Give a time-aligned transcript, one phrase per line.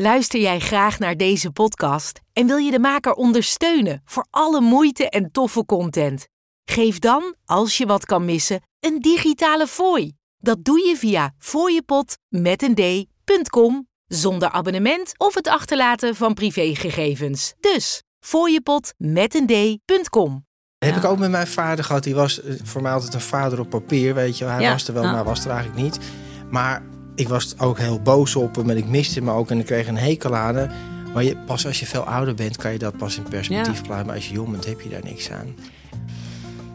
[0.00, 5.08] Luister jij graag naar deze podcast en wil je de maker ondersteunen voor alle moeite
[5.10, 6.26] en toffe content?
[6.64, 10.12] Geef dan, als je wat kan missen, een digitale fooi.
[10.36, 17.54] Dat doe je via fooiepot met een d.com zonder abonnement of het achterlaten van privégegevens.
[17.60, 20.46] Dus fooiepot met een d.com.
[20.78, 22.02] Heb ik ook met mijn vader gehad.
[22.02, 24.44] Die was eh, voor mij altijd een vader op papier, weet je.
[24.44, 25.12] Hij Ja, was er wel, ja.
[25.12, 25.98] maar was er eigenlijk niet.
[26.50, 26.82] Maar
[27.18, 29.86] ik was ook heel boos op hem en ik miste hem ook en ik kreeg
[29.88, 30.70] een hekel aan hem.
[31.14, 33.82] Maar je, pas als je veel ouder bent, kan je dat pas in perspectief Ja.
[33.82, 34.06] plaatsen.
[34.06, 35.54] Maar als je jong bent, heb je daar niks aan.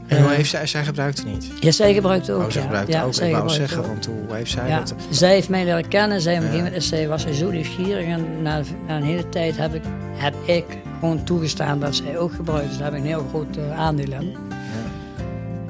[0.08, 1.52] En hoe Eh, heeft zij, zij gebruikt het niet?
[1.59, 2.41] Ja, zij gebruikt ook.
[2.44, 2.68] Oh, zij ja.
[2.68, 3.13] gebruikt ja, het ook.
[3.13, 3.85] zij Ik wou zeggen, ook.
[3.85, 4.94] want hoe heeft zij Ja, dat?
[5.09, 6.21] zij heeft mij leren kennen.
[6.21, 6.80] Zij, Ja.
[6.80, 8.05] zij, was zo nieuwsgierig.
[8.05, 9.82] En na, na een hele tijd heb ik,
[10.13, 10.66] heb ik
[10.99, 12.68] gewoon toegestaan dat zij ook gebruikt.
[12.68, 14.07] Dus daar heb ik een heel groot eh, aandeel.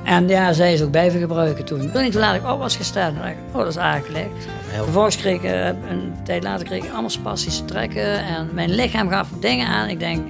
[0.03, 1.91] En ja, zij is ook blijven gebruiken toen.
[1.91, 3.75] Toen ik toen laat ik op was gestaan, dacht ik, oh, dat is.
[3.75, 8.25] Heel Vervolgens kreeg ik, eh, een tijd later kreeg ik allemaal spastische trekken.
[8.25, 9.89] En mijn lichaam gaf dingen aan.
[9.89, 10.27] Ik denk,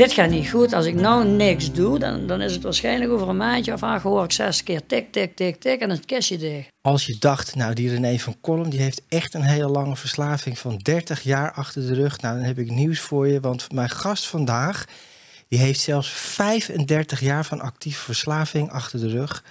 [0.00, 0.72] dit gaat niet goed.
[0.72, 4.02] Als ik nou niks doe, dan, dan is het waarschijnlijk over een maandje of acht
[4.02, 5.80] hoor ik zes keer tik, tik, tik, tik.
[5.80, 6.68] En dan het kistje dicht.
[6.80, 10.58] Als je dacht, nou die René van Kolm, die heeft echt een hele lange verslaving
[10.58, 12.20] van 30 jaar achter de rug.
[12.20, 14.84] Nou, dan heb ik nieuws voor je, want mijn gast vandaag,
[15.50, 19.44] die heeft zelfs 35 jaar van actieve verslaving achter de rug.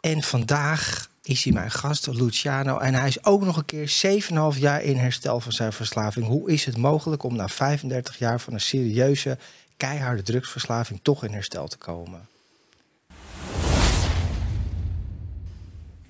[0.00, 2.78] En vandaag is hij mijn gast, Luciano.
[2.78, 4.20] En hij is ook nog een keer
[4.54, 6.26] 7,5 jaar in herstel van zijn verslaving.
[6.26, 9.38] Hoe is het mogelijk om na 35 jaar van een serieuze,
[9.76, 12.28] keiharde drugsverslaving toch in herstel te komen?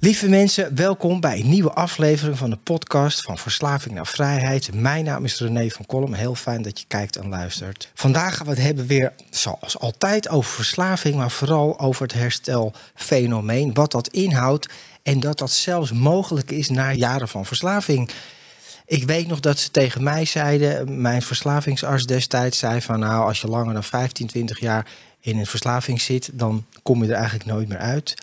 [0.05, 4.75] Lieve mensen, welkom bij een nieuwe aflevering van de podcast van Verslaving naar Vrijheid.
[4.75, 6.12] Mijn naam is René van Kolm.
[6.12, 7.91] Heel fijn dat je kijkt en luistert.
[7.95, 13.75] Vandaag gaan we het hebben weer, zoals altijd, over verslaving, maar vooral over het herstelfenomeen.
[13.75, 14.69] Wat dat inhoudt
[15.03, 18.11] en dat dat zelfs mogelijk is na jaren van verslaving.
[18.86, 23.41] Ik weet nog dat ze tegen mij zeiden, mijn verslavingsarts destijds zei van nou, als
[23.41, 24.86] je langer dan 15, 20 jaar
[25.20, 28.14] in een verslaving zit, dan kom je er eigenlijk nooit meer uit.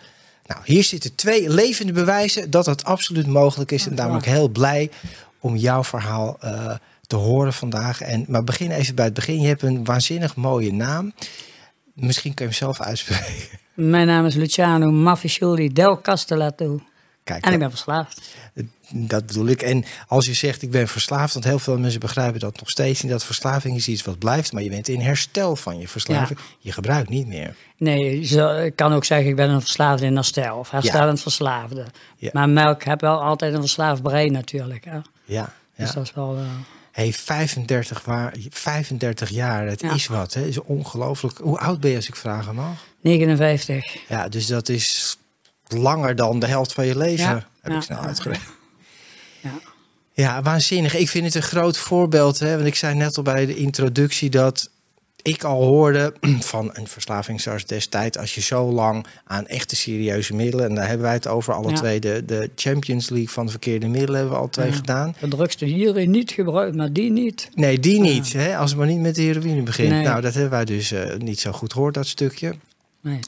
[0.50, 3.88] Nou, hier zitten twee levende bewijzen dat dat absoluut mogelijk is.
[3.88, 4.90] En daarom ben ik heel blij
[5.40, 6.76] om jouw verhaal eh,
[7.08, 8.02] te horen vandaag.
[8.02, 9.42] En, maar begin even bij het begin.
[9.42, 11.14] Je hebt een waanzinnig mooie naam.
[11.94, 13.60] Misschien kun je hem zelf uitspreken.
[13.74, 16.82] Mijn naam is Luciano Maffiscioli del Castellato.
[17.24, 18.36] Kijk, En ik ben verslaafd.
[18.94, 19.62] Dat bedoel ik.
[19.62, 23.02] En als je zegt ik ben verslaafd, want heel veel mensen begrijpen dat nog steeds
[23.02, 23.12] niet.
[23.12, 26.40] Dat verslaving is iets wat blijft, maar je bent in herstel van je verslaving.
[26.60, 27.56] Je gebruikt niet meer.
[27.78, 28.20] Nee,
[28.66, 30.58] ik kan ook zeggen ik ben een verslaafde in herstel.
[30.58, 31.86] Of herstellend verslaafde.
[32.18, 32.30] Ja.
[32.34, 34.86] Maar melk heb wel altijd een verslaafd brein natuurlijk.
[34.86, 34.98] Hè?
[35.26, 36.36] Ja, Dus dat is wel...
[36.38, 36.44] eh,
[36.92, 39.94] Hey, 35, waar, 35 jaar, het Ja.
[39.94, 40.34] is wat.
[40.34, 40.46] Hè?
[40.46, 41.38] is ongelooflijk.
[41.38, 42.74] Hoe oud ben je als ik vragen mag?
[43.02, 43.96] 59.
[44.08, 45.18] Ja, dus dat is
[45.68, 47.26] langer dan de helft van je leven.
[47.26, 47.78] Ja, Heb ja.
[47.78, 48.48] ik snel uitgerekend.
[49.42, 49.60] Ja.
[50.14, 50.96] Ja, waanzinnig.
[50.96, 52.40] Ik vind het een groot voorbeeld.
[52.40, 52.56] Hè?
[52.56, 54.70] Want ik zei net al bij de introductie dat
[55.22, 58.18] ik al hoorde van een verslavingsarts destijds.
[58.18, 60.70] Als je zo lang aan echte serieuze middelen.
[60.70, 61.76] En daar hebben wij het over alle Ja.
[61.76, 62.00] twee.
[62.00, 64.74] De, de Champions League van de verkeerde middelen hebben we al twee Ja.
[64.76, 65.16] gedaan.
[65.20, 67.50] De drugste hierin niet gebruikt, maar die niet.
[67.54, 68.34] Nee, die niet.
[68.34, 68.58] Hè?
[68.58, 69.90] Als het maar niet met de heroïne begint.
[69.90, 70.04] Nee.
[70.04, 72.54] Nou, dat hebben wij dus eh, niet zo goed gehoord, dat stukje.
[73.02, 73.20] Nee.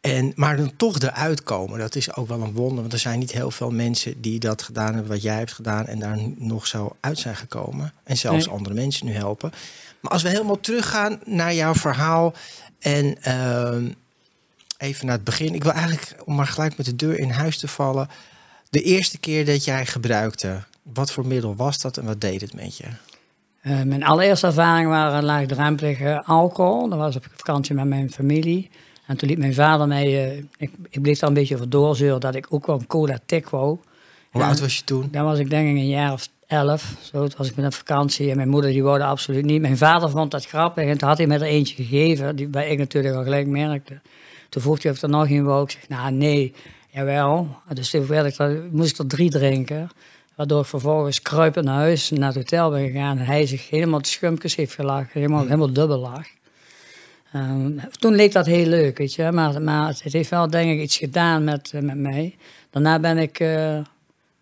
[0.00, 2.80] En, maar dan toch eruit komen, dat is ook wel een wonder.
[2.80, 5.86] Want er zijn niet heel veel mensen die dat gedaan hebben wat jij hebt gedaan.
[5.86, 7.92] En daar nog zo uit zijn gekomen.
[8.04, 8.54] En zelfs Nee.
[8.54, 9.50] andere mensen nu helpen.
[10.00, 12.34] Maar als we helemaal teruggaan naar jouw verhaal.
[12.78, 13.88] En ehm,
[14.78, 15.54] even naar het begin.
[15.54, 18.08] Ik wil eigenlijk, om maar gelijk met de deur in huis te vallen.
[18.70, 20.62] De eerste keer dat jij gebruikte.
[20.82, 22.84] Wat voor middel was dat en wat deed het met je?
[23.60, 26.88] Eh, mijn allereerste ervaring waren laagdrempelige alcohol.
[26.88, 28.70] Dat was op vakantie met mijn familie.
[29.06, 30.30] En toen liet mijn vader mij...
[30.30, 33.18] eh, ik, ik bleef daar een beetje voor doorzeuren dat ik ook wel een cola
[33.26, 33.78] tik wou.
[34.30, 35.08] Hoe En oud was je toen?
[35.10, 36.94] Dan was ik denk ik een jaar of elf.
[37.00, 39.60] Zo, toen was ik met een vakantie en mijn moeder die wilde absoluut niet.
[39.60, 42.36] Mijn vader vond dat grappig en toen had hij me er eentje gegeven.
[42.36, 44.00] Die bij ik natuurlijk al gelijk merkte.
[44.48, 45.62] Toen vroeg hij of ik er nog een wou.
[45.62, 46.54] Ik zeg, nou nee,
[46.90, 47.56] jawel.
[47.72, 49.90] Dus toen werd ik moest ik er drie drinken.
[50.34, 53.18] Waardoor ik vervolgens kruipend naar huis, naar het hotel ben gegaan.
[53.18, 55.08] En hij zich helemaal de schumpjes heeft gelachen.
[55.12, 56.26] Helemaal, helemaal dubbel lag.
[57.36, 59.32] Ehm, toen leek dat heel leuk, weet je.
[59.32, 62.36] Maar, maar het heeft wel denk ik iets gedaan met, eh, met mij.
[62.70, 63.40] Daarna ben ik...
[63.40, 63.78] eh,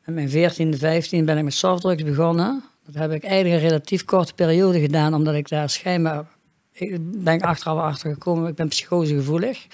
[0.04, 2.62] met mijn 14e, 15 ben ik met softdrugs begonnen.
[2.86, 6.24] Dat heb ik eigenlijk een relatief korte periode gedaan, omdat ik daar schijnbaar.
[6.72, 9.66] Ik ben achteraf achter gekomen, ik ben psychosegevoelig.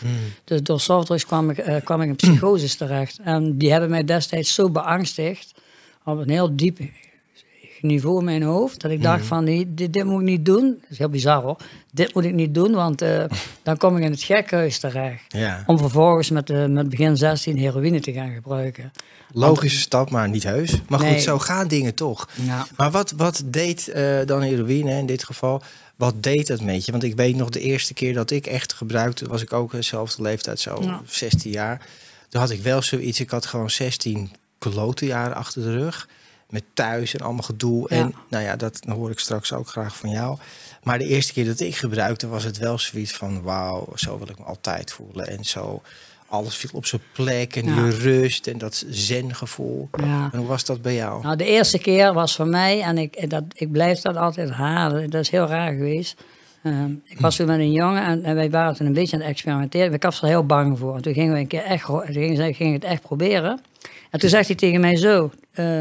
[0.44, 3.18] Dus door softdrugs kwam ik, eh, kwam ik in psychoses terecht.
[3.24, 5.54] En die hebben mij destijds zo beangstigd,
[6.04, 6.78] op een heel diep
[7.82, 8.80] niveau in mijn hoofd.
[8.80, 10.78] Dat ik dacht van, nee, dit, dit moet ik niet doen.
[10.80, 11.56] Dat is heel bizar hoor.
[11.92, 13.24] Dit moet ik niet doen, want eh,
[13.62, 15.24] dan kom ik in het gekhuis terecht.
[15.28, 15.62] Ja.
[15.66, 18.92] Om vervolgens met, eh, met begin 16 heroïne te gaan gebruiken.
[19.32, 20.80] Logische stap, maar niet heus.
[20.88, 22.28] Maar goed, zo gaan dingen toch.
[22.46, 22.66] Ja.
[22.76, 25.62] Maar wat, wat deed eh, dan heroïne in dit geval?
[25.96, 26.92] Wat deed dat met je?
[26.92, 30.22] Want ik weet nog de eerste keer dat ik echt gebruikte, was ik ook dezelfde
[30.22, 31.00] leeftijd, zo Ja.
[31.06, 31.86] 16 jaar.
[32.28, 36.08] Toen had ik wel zoiets, ik had gewoon 16 klote jaren achter de rug.
[36.50, 37.86] Met thuis en allemaal gedoe.
[37.88, 37.96] Ja.
[37.96, 40.38] En nou ja, dat hoor ik straks ook graag van jou.
[40.82, 44.28] Maar de eerste keer dat ik gebruikte, was het wel zoiets van: wauw, zo wil
[44.28, 45.28] ik me altijd voelen.
[45.28, 45.82] En zo,
[46.26, 47.74] alles viel op zijn plek en Ja.
[47.84, 49.88] je rust en dat zen-gevoel.
[50.04, 50.28] Ja.
[50.32, 51.22] En hoe was dat bij jou?
[51.22, 55.10] Nou, de eerste keer was voor mij, en ik, dat, ik blijf dat altijd halen,
[55.10, 56.22] dat is heel raar geweest.
[56.62, 59.22] Ehm, ik was toen met een jongen en, en wij waren toen een beetje aan
[59.22, 59.92] het experimenteren.
[59.92, 60.96] Ik was er heel bang voor.
[60.96, 63.60] En toen gingen we een keer echt, toen gingen, gingen het echt proberen.
[64.10, 65.80] En toen zegt hij tegen mij zo, eh,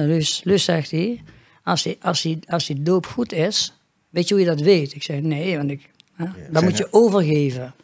[0.00, 1.22] Luus, Luus zegt hij,
[1.64, 3.72] als die, als, die, als die doop goed is,
[4.10, 4.94] weet je hoe je dat weet?
[4.94, 7.74] Ik zei, nee, want ik, hè, dan moet je overgeven.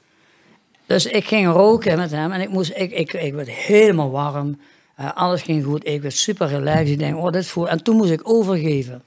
[0.86, 4.58] Dus ik ging roken met hem en ik, moest, ik, ik, ik werd helemaal warm.
[4.96, 5.86] Eh, alles ging goed.
[5.86, 6.88] Ik werd super relaxed.
[6.88, 7.68] Ik denk, oh, dit voel...
[7.68, 9.02] En toen moest ik overgeven.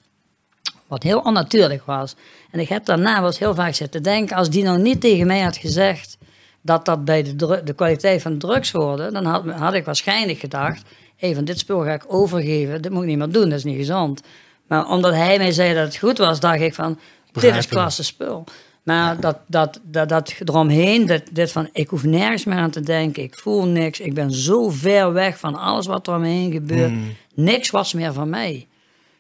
[0.88, 2.16] Wat heel onnatuurlijk was.
[2.52, 4.36] En ik heb daarna eens heel vaak zitten denken...
[4.36, 6.18] als die nou niet tegen mij had gezegd...
[6.62, 9.12] dat dat bij de, de kwaliteit van drugs hoorde...
[9.12, 10.82] dan had, had ik waarschijnlijk gedacht...
[11.28, 12.82] hé, van dit spul ga ik overgeven.
[12.82, 14.22] Dit moet ik niet meer doen, dat is niet gezond.
[14.68, 16.40] Maar omdat hij mij zei dat het goed was...
[16.40, 17.00] dacht ik van,
[17.32, 18.44] dit is klasse spul.
[18.84, 22.80] Maar dat, dat, dat, dat eromheen, dat, dit van, ik hoef nergens meer aan te
[22.82, 26.28] denken, ik voel niks, ik ben zo ver weg van alles wat er om me
[26.28, 26.92] heen gebeurt.
[27.34, 28.68] Niks was meer van mij.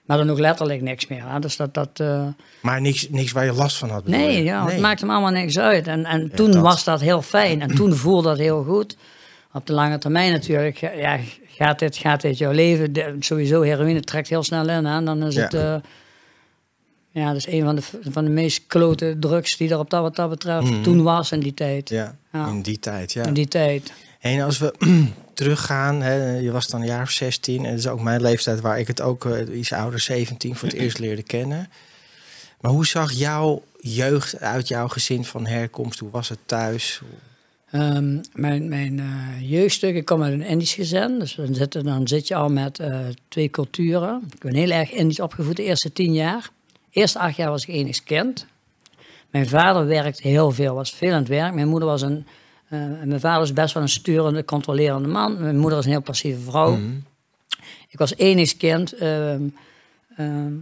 [0.05, 1.23] Maar dan ook letterlijk niks meer.
[1.25, 1.39] Hè?
[1.39, 2.23] Dus dat, dat, eh,
[2.61, 4.07] Maar niks, niks waar je last van had.
[4.07, 4.71] nee, ja, Nee.
[4.73, 5.87] het maakt hem allemaal niks uit.
[5.87, 6.61] En, en toen dat.
[6.61, 8.97] was dat heel fijn en toen voelde dat heel goed.
[9.53, 13.99] Op de lange termijn natuurlijk, ja, gaat, dit, gaat dit jouw leven, de- sowieso heroïne
[14.01, 14.85] trekt heel snel in.
[14.85, 15.03] Hè?
[15.03, 15.41] Dan is Ja.
[15.41, 15.53] het...
[15.53, 15.75] eh,
[17.09, 20.01] ja, dat is een van de, van de meest klote drugs die er op dat
[20.01, 21.89] wat dat betreft toen was in die tijd.
[21.89, 21.99] Mhm.
[21.99, 22.47] Ja, Ja.
[22.47, 23.25] in die tijd, ja.
[23.25, 23.91] In die tijd.
[24.19, 24.73] En als we
[25.33, 28.59] teruggaan, hè, je was dan een jaar of 16 en dat is ook mijn leeftijd
[28.59, 31.69] waar ik het ook eh, iets ouder, 17, voor het eerst leerde kennen.
[32.61, 35.99] Maar hoe zag jouw jeugd uit jouw gezin van herkomst?
[35.99, 37.01] Hoe was het thuis?
[37.71, 41.19] Ehm, mijn mijn eh, jeugdstuk, ik kom uit een Indisch gezin.
[41.19, 44.21] Dus dan zit, dan zit je al met eh, twee culturen.
[44.33, 46.49] Ik ben heel erg Indisch opgevoed de eerste tien jaar.
[46.71, 48.45] De eerste acht jaar was ik enig kind.
[49.29, 51.53] Mijn vader werkte heel veel, was veel aan het werk.
[51.53, 52.25] Mijn moeder was een...
[52.67, 55.41] eh, mijn vader is best wel een sturende, controlerende man.
[55.41, 56.79] Mijn moeder is een heel passieve vrouw.
[57.89, 59.47] Ik was enig kind, ehm,
[60.15, 60.53] ehm,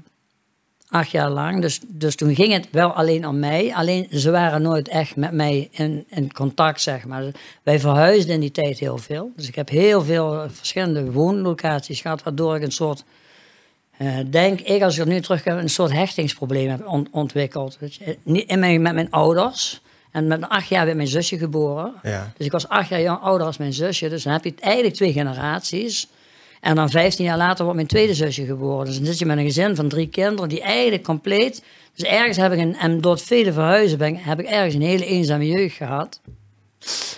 [0.89, 1.61] acht jaar lang.
[1.61, 3.73] Dus, dus toen ging het wel alleen om mij.
[3.75, 7.23] Alleen ze waren nooit echt met mij in, in contact, zeg maar.
[7.63, 9.31] Wij verhuisden in die tijd heel veel.
[9.35, 13.03] Dus ik heb heel veel eh, verschillende woonlocaties gehad, waardoor ik een soort.
[13.97, 17.77] eh, denk ik, als ik er nu terugkijk, een soort hechtingsprobleem heb on- ontwikkeld.
[17.79, 18.17] Je.
[18.23, 19.81] Niet in mijn, met mijn ouders.
[20.11, 21.93] En met acht jaar werd mijn zusje geboren.
[22.03, 22.31] Ja.
[22.37, 24.09] Dus ik was acht jaar ouder als mijn zusje.
[24.09, 26.07] Dus dan heb je eigenlijk twee generaties.
[26.59, 28.85] En dan 15 jaar later wordt mijn tweede zusje geboren.
[28.85, 31.63] Dus dan zit je met een gezin van drie kinderen die eigenlijk compleet.
[31.95, 32.75] Dus ergens heb ik een.
[32.75, 36.21] En door het vele verhuizen ben, heb ik ergens een hele eenzame jeugd gehad.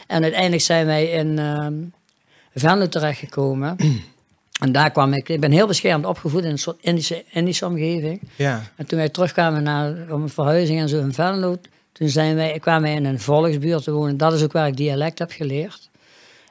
[0.08, 1.74] En uiteindelijk zijn wij in ehm
[2.56, 3.76] Venlo terechtgekomen.
[4.64, 5.30] en daar kwam ik.
[5.30, 8.22] Ik ben heel beschermd opgevoed in een soort Indische, Indische omgeving.
[8.36, 11.58] Ja, En toen wij terugkwamen naar om een verhuizing en zo in Venlo,
[11.92, 14.18] toen zijn wij, kwamen wij in een volksbuurt te wonen.
[14.18, 15.90] Dat is ook waar ik dialect heb geleerd.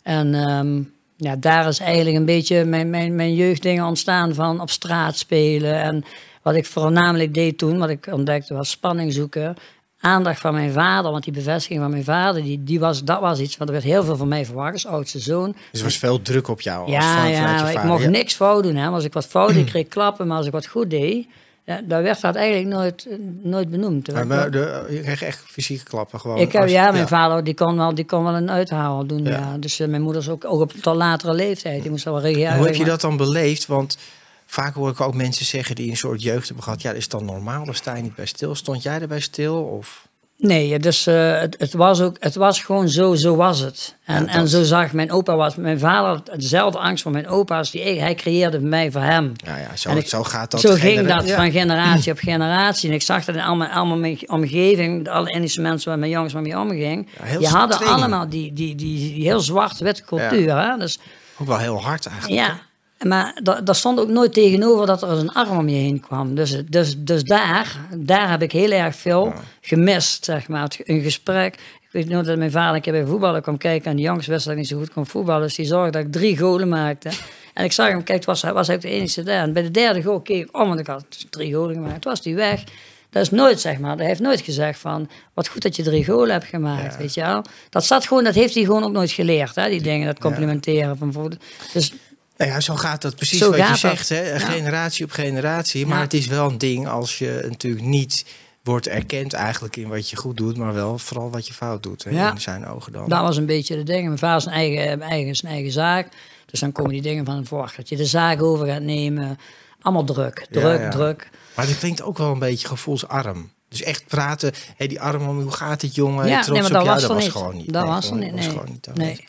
[0.03, 0.83] En ehm,
[1.23, 5.75] ja, daar is eigenlijk een beetje mijn, mijn, mijn jeugddingen ontstaan van op straat spelen.
[5.75, 6.05] En
[6.43, 9.57] wat ik voornamelijk deed toen, wat ik ontdekte, was spanning zoeken.
[10.01, 13.41] Aandacht van mijn vader, want die bevestiging van mijn vader, die, die was, dat was
[13.41, 15.55] iets, want er werd heel veel van mij verwacht als oudste zoon.
[15.71, 16.81] dus er was veel druk op jou.
[16.81, 18.09] als Ja, ja je ik mocht Ja.
[18.09, 18.77] niks fout doen.
[18.77, 18.89] Hè.
[18.89, 20.27] Als ik wat fout deed, kreeg ik klappen.
[20.27, 21.27] Maar als ik wat goed deed,
[21.75, 23.09] ja, dan werd dat eigenlijk nooit,
[23.43, 24.13] nooit benoemd.
[24.13, 26.39] Maar, maar de, je kreeg echt fysieke klappen gewoon.
[26.39, 29.25] ik heb, als- ja, mijn vader die kon, wel, die kon wel een uithaal doen.
[29.25, 29.31] Ja.
[29.31, 29.57] Ja.
[29.59, 31.83] Dus eh, mijn moeder is ook, ook op tot latere leeftijd.
[31.83, 32.57] Die moest wel reageren.
[32.57, 33.67] Hoe heb je dat dan beleefd?
[33.67, 33.99] Want
[34.47, 36.83] vaak hoor ik ook mensen zeggen die een soort jeugd hebben gehad.
[36.83, 38.55] Ja, dat is dan normaal, daar sta je niet bij stil.
[38.55, 39.63] Stond jij erbij stil?
[39.63, 40.09] Of?
[40.41, 43.97] Nee, dus het, het, was ook, het was gewoon zo, zo was het.
[44.05, 45.55] En, Ja, en zo zag mijn opa was.
[45.57, 47.71] Mijn vader had dezelfde angst voor mijn opa's.
[47.71, 49.33] Die, hij creëerde mij voor hem.
[49.37, 50.61] Ja, ja zo, ik- zo gaat dat.
[50.61, 51.37] Zo ging dat ja.
[51.37, 52.89] van generatie op generatie.
[52.89, 56.11] En ik zag dat in al mijn, allemaal mijn omgeving, alle Indische mensen waar mijn
[56.11, 57.09] jongens mee omging.
[57.31, 60.59] Ja, die hadden allemaal die, die, die, die heel zwart-witte cultuur.
[60.59, 60.77] Hè?
[60.79, 60.99] Dus
[61.41, 62.41] Ook wel heel hard eigenlijk.
[62.41, 62.61] ja,
[63.07, 66.35] maar da- daar stond ook nooit tegenover dat er een arm om je heen kwam.
[66.35, 70.77] Dus, dus, dus daar, daar heb ik heel erg veel gemist, zeg maar.
[70.85, 71.55] Een gesprek.
[71.55, 73.91] Ik weet nog dat mijn vader een keer bij voetballen kwam kijken...
[73.91, 75.43] en de jongens wisten dat ik niet zo goed kon voetballen.
[75.43, 77.11] Dus die zorgde dat ik drie golen maakte.
[77.55, 79.43] En ik zag hem, kijk, het was, hij was eigenlijk de enige daar.
[79.43, 82.05] En bij de derde goal keek ik om, want ik had drie golen gemaakt.
[82.05, 82.65] Was hij weg.
[83.11, 86.05] Dat is nooit, zeg maar, hij heeft nooit gezegd van, wat goed dat je drie
[86.05, 87.45] golen hebt gemaakt, weet je wel.
[87.71, 90.99] Dat zat gewoon, dat heeft hij gewoon ook nooit geleerd, hè, die dingen, dat complimenteren.
[90.99, 91.33] Van,
[91.73, 91.93] dus
[92.41, 94.41] nou ja, zo gaat dat precies wat je zegt, hè?
[94.41, 95.87] generatie op generatie.
[95.87, 98.25] Maar het is wel een ding als je natuurlijk niet
[98.63, 102.05] wordt erkend eigenlijk in wat je goed doet, maar wel vooral wat je fout doet
[102.05, 103.09] hè, in zijn ogen dan.
[103.09, 104.07] Dat was een beetje de ding.
[104.07, 106.09] Mijn vader is zijn eigen, eigen, zijn eigen zaak.
[106.47, 107.77] Dus dan komen die dingen van voort.
[107.77, 109.39] Dat je de zaak over gaat nemen.
[109.81, 111.31] Allemaal druk, druk, druk.
[111.57, 113.51] Maar dit klinkt ook wel een beetje gevoelsarm.
[113.69, 116.27] Dus echt praten, hé, die arm, hoe gaat het jongen?
[116.27, 117.73] Ja, nee, maar dat, was, dat was gewoon niet.
[117.73, 118.53] Dat was er niet, nee.
[118.53, 119.25] Was niet, nee.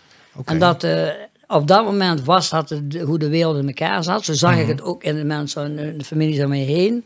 [0.45, 1.09] En dat, uh,
[1.51, 4.25] op dat moment was dat hoe de wereld in elkaar zat.
[4.25, 4.69] Zo zag ik mhm.
[4.69, 7.05] het ook in de mensen, in de familie om me heen.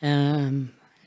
[0.00, 0.54] Ehm,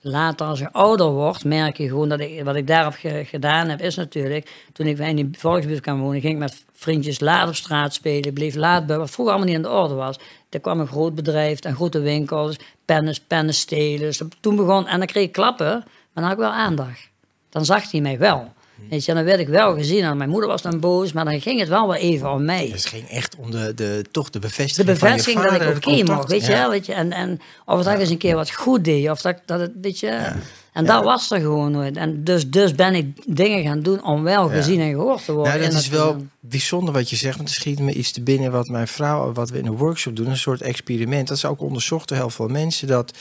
[0.01, 3.81] later, als je ouder wordt, merk je gewoon dat ik, wat ik daarop gedaan heb,
[3.81, 7.55] is natuurlijk, toen ik in die volksbuurt kwam wonen, ging ik met vriendjes laat op
[7.55, 10.19] straat spelen, bleef laat bij, wat vroeger allemaal niet aan de orde was.
[10.49, 13.99] Er kwam een groot bedrijf en grote winkels, pennen, pennen stelen.
[13.99, 17.09] Dus toen begon, en dan kreeg ik klappen, maar dan had ik wel aandacht.
[17.49, 18.53] Dan zag hij mij wel.
[18.89, 20.03] Weet je, dan werd ik wel gezien.
[20.03, 22.69] En mijn moeder was dan boos, maar dan ging het wel wel even om mij.
[22.71, 24.87] Dus het ging echt om de, de, toch de bevestiging.
[24.87, 26.93] De bevestiging van je vader, dat ik oké mocht, weet je, weet je.
[26.93, 29.71] En, en of dat ik eens een keer wat goed deed, of dat, dat het,
[29.81, 30.31] weet je.
[30.73, 31.97] En dat was er gewoon nooit.
[31.97, 35.53] En dus, dus ben ik dingen gaan doen om wel gezien en gehoord te worden.
[35.53, 37.37] Ja, dat is wel bijzonder wat je zegt.
[37.37, 40.15] Want er schiet me iets te binnen wat mijn vrouw, wat we in een workshop
[40.15, 41.27] doen, een soort experiment.
[41.27, 42.87] Dat is ook onderzocht door heel veel mensen.
[42.87, 43.17] Dat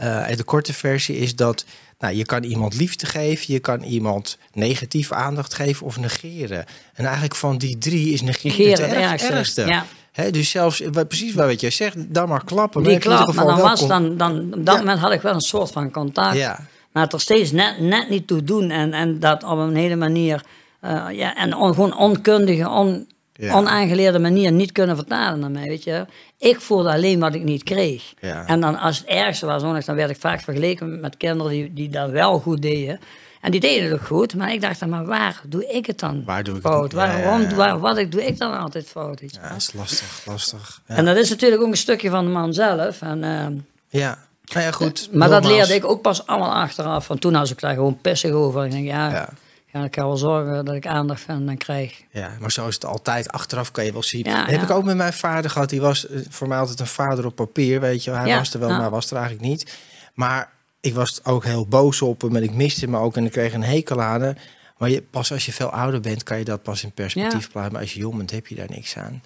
[0.00, 1.64] uh, de korte versie is dat
[1.98, 6.64] nou, je kan iemand liefde geven, je kan iemand negatief aandacht geven of negeren.
[6.94, 9.66] En eigenlijk van die drie is negeren, het ergste.
[9.66, 10.30] Ja.
[10.30, 12.82] dus zelfs, precies wat je zegt, dan maar klappen.
[12.82, 15.70] Die klap, maar dan was dan, dan, op dat moment had ik wel een soort
[15.70, 16.36] van contact.
[16.36, 16.66] Ja.
[16.92, 19.96] Maar het er steeds net, net niet toe doen en, en dat op een hele
[19.96, 20.42] manier,
[20.84, 23.06] uh, ja, en on, gewoon onkundige, on,
[23.40, 26.06] onaangeleerde manier niet kunnen vertalen naar mij, weet je.
[26.38, 28.14] Ik voelde alleen wat ik niet kreeg.
[28.46, 31.88] En dan als het ergste was, dan werd ik vaak vergeleken met kinderen die, die
[31.88, 33.00] dat wel goed deden.
[33.40, 36.24] En die deden het goed, maar ik dacht dan, maar waar doe ik het dan
[36.24, 36.82] waar doe ik fout?
[36.82, 39.20] Het Waarom, waar, wat ik, doe ik dan altijd fout?
[39.20, 40.80] Ja, dat is lastig, lastig.
[40.86, 43.02] En dat is natuurlijk ook een stukje van de man zelf.
[43.02, 43.46] En, uh,
[43.88, 44.18] ja.
[44.52, 45.08] Nou ja, goed.
[45.12, 47.06] Maar dat leerde ik ook pas allemaal achteraf.
[47.06, 48.64] Van toen was ik daar gewoon pissig over.
[48.64, 49.28] Ik denk, ja,
[49.76, 52.02] ja, ik kan wel zorgen dat ik aandacht van dan krijg.
[52.10, 53.28] Ja, maar zo is het altijd.
[53.28, 54.24] Achteraf kan je wel zien.
[54.24, 55.70] Ja, heb ik ook met mijn vader gehad.
[55.70, 58.10] Die was eh, voor mij altijd een vader op papier, weet je.
[58.10, 59.76] Hij was er wel, maar was er eigenlijk niet.
[60.14, 63.32] Maar ik was ook heel boos op hem en ik miste hem ook en ik
[63.32, 64.36] kreeg een hekel aan
[64.78, 67.72] Maar je, pas als je veel ouder bent, kan je dat pas in perspectief plaatsen.
[67.72, 69.22] Maar als je jong bent, heb je daar niks aan.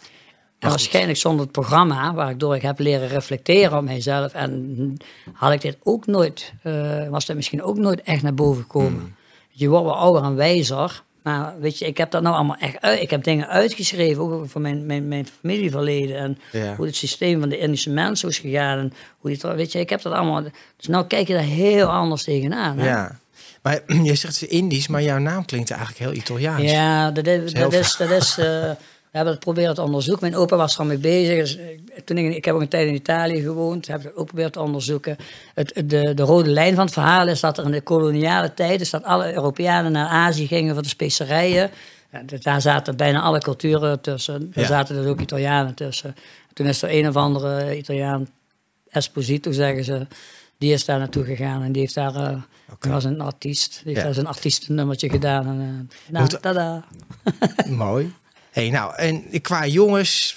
[0.58, 4.32] En waarschijnlijk zonder het programma, waardoor ik heb leren reflecteren op mijzelf.
[4.32, 4.96] En
[5.32, 9.00] had ik dit ook nooit, uh, was dat misschien ook nooit echt naar boven gekomen.
[9.00, 9.18] Hmm
[9.60, 11.02] je wordt wel ouder en wijzer.
[11.22, 13.00] Maar weet je, ik heb dat nou allemaal echt uit.
[13.00, 16.16] Ik heb dingen uitgeschreven, ook voor mijn, mijn, mijn familieverleden.
[16.16, 16.38] En
[16.76, 18.78] hoe het systeem van de Indische mensen is gegaan.
[18.78, 20.42] En hoe die, weet je, ik heb dat allemaal.
[20.76, 22.78] Dus nou kijk je daar heel anders tegenaan.
[22.78, 22.88] Hè?
[22.88, 23.18] Ja.
[23.62, 26.62] Maar je zegt het Indisch, maar jouw naam klinkt eigenlijk heel Italiaans.
[26.62, 27.52] Ja, dat is.
[27.52, 28.70] Dat is, dat is, uh,
[29.10, 30.30] we hebben het proberen te onderzoeken.
[30.30, 31.38] Mijn opa was er mee bezig.
[31.38, 33.86] Dus, eh, toen ik, ik heb ook een tijd in Italië gewoond.
[33.86, 35.16] Heb ik ook geprobeerd te onderzoeken.
[35.54, 38.80] Het, de, de rode lijn van het verhaal is dat er in de koloniale tijd...
[38.80, 41.70] is dat alle Europeanen naar Azië gingen voor de specerijen.
[42.12, 44.50] Ja, daar zaten bijna alle culturen tussen.
[44.54, 46.14] Daar zaten dus ook Italianen tussen.
[46.52, 48.28] Toen is er een of andere Italiaan,
[48.88, 50.06] Esposito zeggen ze...
[50.58, 52.14] Die is daar naartoe gegaan en die heeft daar...
[52.14, 52.42] Uh,
[52.80, 53.72] was een artiest.
[53.72, 54.04] Die heeft ja.
[54.04, 55.46] daar zijn artiestennummertje gedaan.
[55.46, 56.84] En, uh, nou, tada.
[57.68, 58.12] Mooi
[58.50, 60.36] hey, nou, en qua jongens,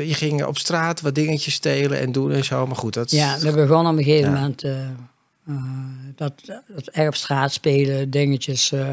[0.00, 2.94] je ging op straat wat dingetjes stelen en doen en zo, maar goed.
[2.94, 3.10] Dat...
[3.10, 4.72] Ja, we begonnen op een gegeven moment uh,
[5.48, 5.56] uh,
[6.16, 6.32] dat,
[6.68, 8.72] dat erg op straat spelen, dingetjes.
[8.72, 8.88] Uh,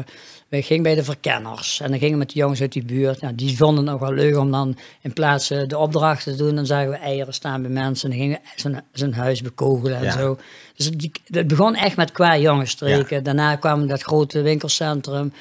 [0.48, 3.20] we gingen bij de verkenners en dan gingen we met de jongens uit die buurt.
[3.20, 6.54] Nou, die vonden het ook wel leuk om dan in plaats de opdrachten te doen,
[6.54, 8.40] dan zagen we eieren staan bij mensen en dan gingen
[8.72, 10.38] we zijn, huis bekogelen en zo.
[10.76, 10.90] Dus
[11.26, 13.22] het begon echt met qua jongens streken.
[13.22, 15.32] Daarna kwam dat grote winkelcentrum.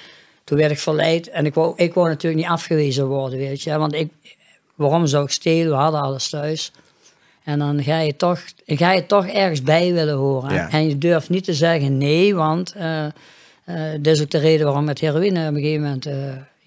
[0.48, 3.78] Toen werd ik verleid en ik wou, ik wou natuurlijk niet afgewezen worden, weet je.
[3.78, 4.10] Want ik,
[4.76, 5.72] waarom zou ik stelen?
[5.72, 6.72] We hadden alles thuis.
[7.44, 10.70] En dan ga je toch, ga je toch ergens bij willen horen.
[10.70, 13.12] En je durft niet te zeggen nee, want uh, uh,
[14.00, 16.14] dat is ook de reden waarom ik met heroïne op een gegeven moment uh,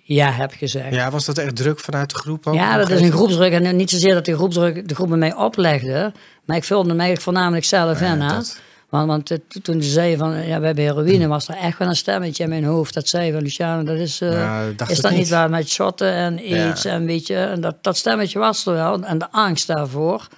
[0.03, 0.95] ja heb gezegd.
[0.95, 2.55] Ja, was dat echt druk vanuit de groep ook?
[2.55, 3.53] Ja, dat is een groepsdruk.
[3.53, 6.13] En niet zozeer dat de groepsdruk de groep mij oplegde,
[6.45, 8.19] maar ik vulde eigenlijk voornamelijk zelf in.
[8.19, 8.61] Dat...
[8.91, 11.97] Want, want toen ze zei van, ja, we hebben heroïne, was er echt wel een
[11.97, 12.95] stemmetje in mijn hoofd.
[12.95, 16.85] Dat zei van, Luciano, dat is, uh, is dat niet waar met shotten en iets
[16.85, 17.37] en weet je.
[17.37, 19.03] En dat, dat stemmetje was er wel.
[19.03, 20.29] En de angst daarvoor.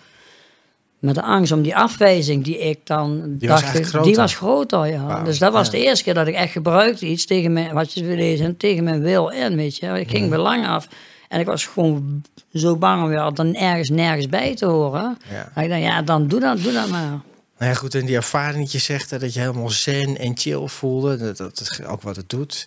[0.99, 4.03] Met de angst om die afwijzing die ik dan die dacht, was groter.
[4.03, 5.23] die was groter, ja.
[5.23, 8.05] dus dat was de eerste keer dat ik echt gebruikte iets tegen mijn, wat je
[8.05, 10.01] wil lezen, tegen mijn wil in, weet je.
[10.01, 10.89] Ik ging belang af.
[11.29, 12.23] En ik was gewoon
[12.55, 15.19] zo bang om weer dan ergens nergens bij te horen.
[15.31, 15.51] Ja.
[15.55, 17.21] Dat ik dacht, ja, dan doe dat, doe dat maar.
[17.63, 20.33] Nou ja, goed, en die ervaring dat je zegt hè, dat je helemaal zen en
[20.39, 22.65] chill voelde, dat, dat is ook wat het doet.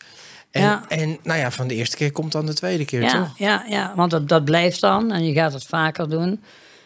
[0.51, 0.83] En, Ja.
[0.87, 3.37] en nou ja, van de eerste keer komt dan de tweede keer, Ja, toch?
[3.37, 6.41] ja, ja, want dat, dat blijft dan en je gaat het vaker doen.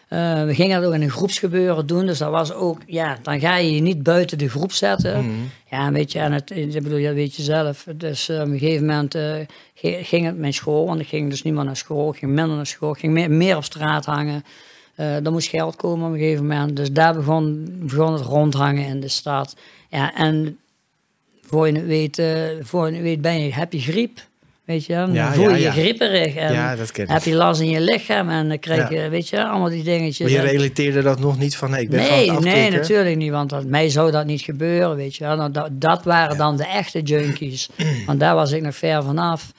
[0.08, 3.40] Eh, we gingen dat ook in een groepsgebeuren doen, dus dat was ook, ja, dan
[3.40, 5.24] ga je je niet buiten de groep zetten.
[5.24, 5.34] Mhm.
[5.70, 7.86] Ja, weet je, en het, ik bedoel, dat weet je zelf.
[7.96, 9.32] Dus eh, op een gegeven moment eh,
[10.02, 12.56] ging het mijn school, want ik ging dus niet meer naar school, ik ging minder
[12.56, 14.44] naar school, ik ging meer, meer op straat hangen.
[15.00, 18.86] Eh er moest geld komen op een gegeven moment, dus daar begon, begon het rondhangen
[18.86, 19.56] in de stad.
[19.88, 20.58] Ja, en
[21.46, 22.22] voor je het weet,
[22.62, 24.20] voor je het weet ben je, heb je griep.
[24.64, 25.70] Weet je, dan Ja, voel je ja, je ja.
[25.70, 26.34] grieperig.
[26.34, 29.82] En heb je last in je lichaam en dan krijg je, weet je, allemaal die
[29.82, 30.32] dingetjes.
[30.32, 33.50] Maar je relateerde dat nog niet van, nee, ik ben Nee, nee, natuurlijk niet, want
[33.50, 35.24] dat, mij zou dat niet gebeuren, weet je.
[35.24, 37.68] Nou, dat, dat waren dan de echte junkies,
[38.06, 39.52] want daar was ik nog ver vanaf.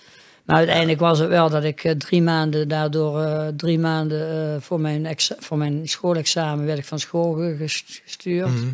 [0.46, 4.62] Maar uiteindelijk was het wel dat ik eh, drie maanden daardoor, eh, drie maanden eh,
[4.62, 8.50] voor, mijn voor mijn schoolexamen werd ik van school ge- ges- gestuurd.
[8.50, 8.68] Mhm.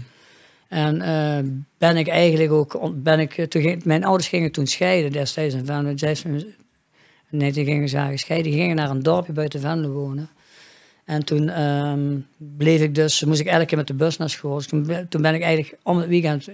[0.67, 1.43] En eh,
[1.77, 5.65] ben ik eigenlijk ook, ben ik, toen ging, mijn ouders gingen toen scheiden destijds in
[5.65, 5.93] Venlo.
[7.29, 8.51] Nee, die gingen zagen scheiden.
[8.51, 10.29] Die gingen naar een dorpje buiten Venlo wonen.
[11.05, 14.55] En toen ehm, bleef ik dus, moest ik elke keer met de bus naar school.
[14.55, 16.49] Dus toen, toen ben ik eigenlijk om het weekend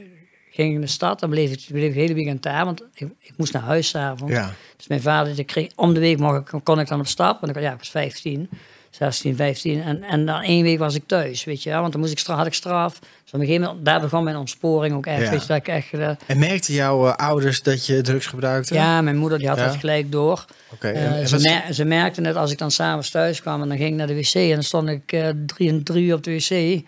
[0.55, 1.19] ging ik in de stad.
[1.19, 3.87] Dan bleef ik, bleef ik het hele weekend daar, want ik, ik moest naar huis
[3.89, 4.33] s'avonds.
[4.33, 4.53] Ja.
[4.77, 7.41] Dus mijn vader, die kreeg, om de week mocht ik, kon ik dan op stap.
[7.41, 8.49] Want ik, ja, ik was 15,
[8.89, 9.81] 16, 15.
[9.81, 11.79] En, en dan één week was ik thuis, weet je wel.
[11.81, 12.99] Want dan moest ik, had ik straf.
[12.99, 15.21] Dus op een gegeven moment, daar begon mijn ontsporing ook echt.
[15.23, 15.29] Ja.
[15.29, 15.93] Weet je, dat ik echt...
[15.93, 18.73] eh, En merkten jouw eh, ouders dat je drugs gebruikte?
[18.73, 19.65] ja, mijn moeder die had Ja.
[19.65, 20.45] dat gelijk door.
[20.73, 23.67] Oké, Eh, ze, wat- mer- ze merkte net als ik dan s'avonds thuis kwam en
[23.67, 26.23] dan ging ik naar de wc en dan stond ik drie en drie uur op
[26.23, 26.81] de wc.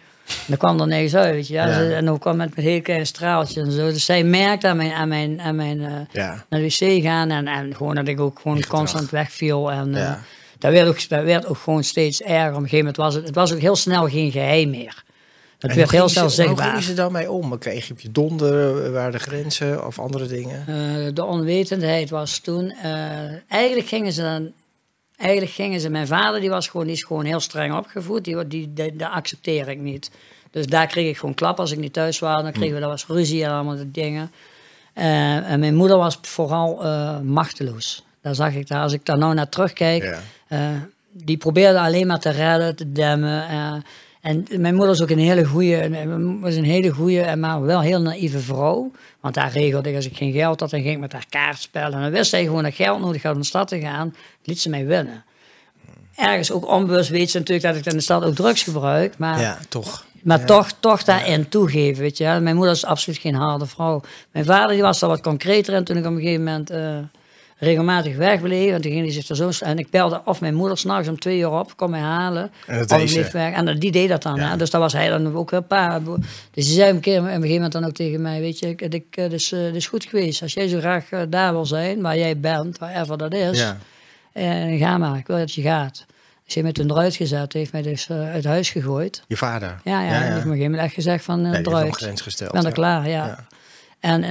[0.48, 1.54] Dan kwam er niks uit, weet je.
[1.54, 1.68] Ja.
[1.68, 1.74] Ja.
[1.74, 3.88] Ze- En dan kwam met, met hele kleine straaltjes en zo.
[3.88, 6.46] Dus zij merkte aan mijn, aan mijn, aan mijn eh, Ja.
[6.50, 8.78] naar de wc gaan en, en gewoon dat ik ook gewoon gedrag.
[8.80, 9.72] constant wegviel.
[9.72, 10.14] En eh,
[10.60, 12.50] dat, werd ook, dat werd ook gewoon steeds erger.
[12.50, 15.04] Op een gegeven moment was het, het was ook heel snel geen geheim meer.
[15.60, 16.68] Het En werd heel snel ze- Hoe zichtbaar.
[16.70, 17.58] gingen ze daarmee om?
[17.58, 20.60] Kreeg je op je donder, waren de grenzen of andere dingen?
[20.68, 22.72] Eh, de onwetendheid was toen.
[22.84, 22.92] eh,
[23.48, 24.52] eigenlijk gingen ze dan.
[25.18, 25.90] Eigenlijk gingen ze.
[25.90, 28.24] Mijn vader die was gewoon, die is gewoon heel streng opgevoed.
[28.24, 30.12] Die, die, die, dat accepteer ik niet.
[30.52, 32.42] Dus daar kreeg ik gewoon klap als ik niet thuis was.
[32.42, 34.32] Dan kregen we dat was ruzie en allemaal dat dingen.
[34.94, 38.04] Eh, en mijn moeder was vooral eh, machteloos.
[38.22, 38.82] Daar zag ik daar.
[38.82, 40.04] Als ik daar nou naar terugkijk.
[40.04, 40.20] Ja.
[40.48, 43.48] eh, die probeerde alleen maar te redden, te demmen.
[44.26, 45.90] En mijn moeder is ook een hele goede,
[46.40, 48.92] was een hele goede, maar wel heel naïeve vrouw.
[49.20, 51.60] Want daar regelde ik, als ik geen geld had, dan ging ik met haar kaart
[51.60, 51.94] spelen.
[51.94, 54.60] En dan wist zij gewoon dat geld nodig had om de stad te gaan, liet
[54.60, 55.24] ze mij winnen.
[56.16, 59.18] Ergens ook onbewust weet ze natuurlijk dat ik in de stad ook drugs gebruik.
[59.18, 60.06] Maar, Ja, toch.
[60.24, 60.46] maar Ja.
[60.46, 62.38] toch, toch daarin toegeven, weet je.
[62.42, 64.02] Mijn moeder is absoluut geen harde vrouw.
[64.32, 66.98] Mijn vader die was er wat concreter in toen ik op een gegeven moment eh,
[67.58, 68.72] regelmatig wegbleef.
[68.72, 69.66] En toen ging hij zich er zo...
[69.66, 72.52] En ik belde of mijn moeder s'nachts om twee uur op, kom mij halen.
[72.68, 73.38] En dat of deed ik bleef ze.
[73.38, 73.54] weg.
[73.54, 74.36] En die deed dat dan.
[74.36, 74.50] Ja.
[74.50, 74.58] Hè?
[74.58, 76.04] Dus daar was hij dan ook wel een paar...
[76.04, 76.20] Dus
[76.52, 78.40] die zei een, keer, op een gegeven moment dan ook tegen mij...
[78.40, 80.42] Weet je, ik, ik, het, is, eh, het is goed geweest.
[80.42, 83.60] Als jij zo graag eh, daar wil zijn, waar jij bent, wherever dat is...
[83.60, 83.78] Ja.
[84.34, 86.06] eh, ga maar, ik wil dat je gaat.
[86.46, 89.24] Dus hij heeft me toen eruit gezet, heeft mij dus uit huis gegooid.
[89.28, 89.80] Je vader?
[89.84, 91.96] Ja, ja, hij heeft me op een gegeven moment echt gezegd van uh, die eruit.
[91.96, 92.50] grens gesteld.
[92.50, 92.74] Ik ben er ja.
[92.74, 93.26] klaar, ja.
[93.26, 93.46] Ja.
[94.00, 94.24] En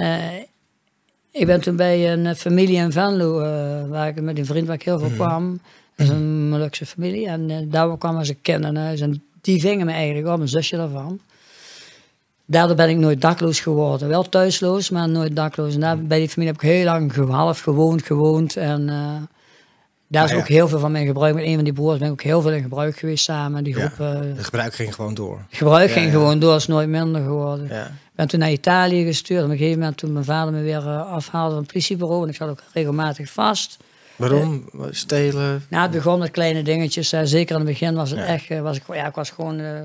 [1.41, 4.67] ik ben toen bij een eh, familie in Venlo, eh, waar ik met een vriend
[4.67, 5.17] waar ik heel veel Mhm.
[5.17, 5.61] kwam.
[5.97, 7.27] Dat is een Molukse familie.
[7.27, 9.01] En eh, daar kwam als een kind in huis.
[9.01, 11.19] En die vingen me eigenlijk op, een zusje daarvan.
[12.47, 14.09] Daardoor ben ik nooit dakloos geworden.
[14.09, 15.75] Wel thuisloos, maar nooit dakloos.
[15.75, 18.57] En daar, bij die familie heb ik heel lang half gewoond, gewoond.
[18.57, 18.89] En
[20.09, 20.37] daar is ja.
[20.37, 21.35] ook heel veel van mijn gebruik.
[21.35, 23.65] Met een van die broers ben ik ook heel veel in gebruik geweest samen.
[23.65, 23.89] Die Ja.
[23.89, 25.45] groep, eh, Het gebruik ging gewoon door.
[25.51, 26.11] gebruik Ja, ging ja.
[26.13, 27.67] gewoon door, is nooit minder geworden.
[27.69, 27.85] Ja.
[27.87, 29.45] Ik ben toen naar Italië gestuurd.
[29.45, 32.23] Op een gegeven moment toen mijn vader me weer eh, afhaalde van het politiebureau.
[32.23, 33.77] En ik zat ook regelmatig vast.
[34.17, 34.69] Waarom?
[34.91, 35.65] Stelen?
[35.69, 37.13] Nou, het begon met kleine dingetjes.
[37.13, 38.25] eh, zeker in het begin was het Ja.
[38.27, 38.51] echt...
[38.51, 39.81] eh, was ik, ja, ik was gewoon, eh,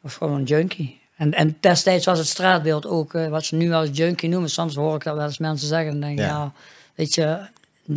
[0.00, 1.00] was gewoon een junkie.
[1.16, 4.50] En, en destijds was het straatbeeld ook eh, wat ze nu als junkie noemen.
[4.50, 5.90] Soms hoor ik dat wel eens mensen zeggen.
[5.92, 6.26] En denk Ja.
[6.26, 6.52] ja.
[6.94, 7.38] weet je...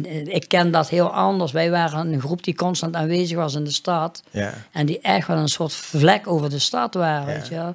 [0.03, 1.51] eh, Ik ken dat heel anders.
[1.51, 4.23] Wij waren een groep die constant aanwezig was in de stad.
[4.31, 4.53] Ja.
[4.71, 7.39] En die echt wel een soort vlek over de stad waren, Ja.
[7.39, 7.73] weet je.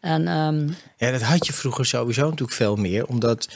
[0.00, 3.06] En ehm, ja, dat had je vroeger sowieso natuurlijk veel meer.
[3.06, 3.48] Omdat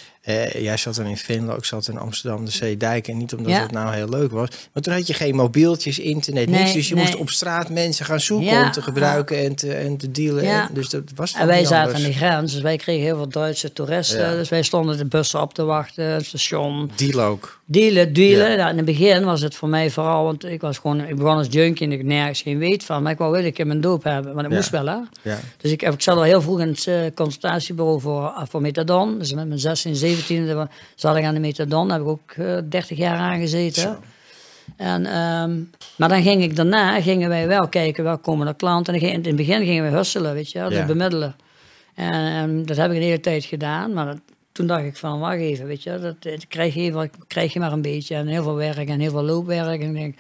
[0.62, 3.08] jij zat dan in Venlo, ik zat in Amsterdam, de Zeedijk.
[3.08, 3.62] En niet omdat Ja.
[3.62, 4.48] het nou heel leuk was.
[4.72, 6.72] Maar toen had je geen mobieltjes, internet, Nee, niks.
[6.72, 7.04] Dus je nee.
[7.04, 8.64] moest op straat mensen gaan zoeken Ja.
[8.64, 10.44] om te gebruiken en te, en te dealen.
[10.44, 10.68] Ja.
[10.68, 13.28] En, dus dat was En wij zaten aan de grens, dus wij kregen heel veel
[13.28, 14.30] Duitse toeristen.
[14.36, 16.90] Dus wij stonden de bussen op te wachten, het station.
[16.96, 17.60] Deal ook.
[17.66, 18.50] Dealen, dealen.
[18.50, 18.56] Ja.
[18.56, 21.36] Nou, in het begin was het voor mij vooral, want ik was gewoon, ik begon
[21.36, 23.02] als junkie en ik nergens geen weet van.
[23.02, 24.96] Maar ik wou wel een keer mijn doop hebben, maar dat moest wel hè.
[25.22, 25.38] Ja.
[25.60, 29.18] Dus ik, ik zat al heel vroeg in het eh, consultatiebureau voor, voor methadon.
[29.18, 30.15] Dus met mijn 16, 17
[30.94, 31.88] zat ik aan de methadon.
[31.88, 33.82] Daar heb ik ook eh, 30 jaar aan gezeten.
[33.82, 33.96] Zo.
[34.76, 35.60] En, ehm,
[35.96, 38.94] maar dan ging ik daarna, gingen wij wel kijken, wel komen er klanten.
[38.94, 40.86] En in het begin gingen we husselen, weet je dus Ja.
[40.86, 41.36] bemiddelen.
[41.94, 44.20] En, ehm, dat heb ik een hele tijd gedaan, maar dat-
[44.52, 47.72] toen dacht ik van, wacht even, weet je, dat, dat krijg, je, krijg je maar
[47.72, 48.14] een beetje.
[48.14, 49.80] En heel veel werk en heel veel loopwerk.
[49.80, 50.18] En denk,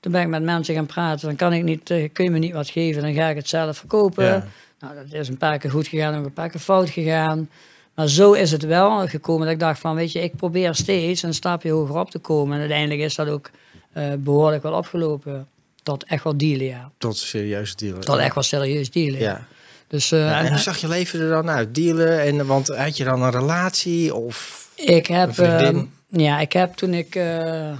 [0.00, 2.38] toen ben ik met mensen gaan praten, dan kan ik niet, eh, kun je me
[2.38, 4.24] niet wat geven, dan ga ik het zelf verkopen.
[4.24, 4.46] Ja.
[4.80, 7.48] Nou, dat is een paar keer goed gegaan en ook een paar keer fout gegaan.
[7.96, 11.22] Maar zo is het wel gekomen dat ik dacht van, weet je, ik probeer steeds
[11.22, 12.54] een stapje hoger op te komen.
[12.54, 13.50] En uiteindelijk is dat ook
[13.92, 15.48] eh, behoorlijk wel opgelopen.
[15.82, 16.90] Tot echt wel dealen, ja.
[16.98, 18.00] Tot serieus dealen.
[18.00, 19.20] Tot echt wel serieus dealen.
[19.20, 19.46] Ja.
[19.88, 21.74] Dus eh, Ja, en hoe zag je leven er dan uit?
[21.74, 22.20] Dealen?
[22.20, 24.14] En, want had je dan een relatie?
[24.14, 24.68] Of...
[24.74, 27.72] ik heb, een ehm, ja, ik heb toen ik eh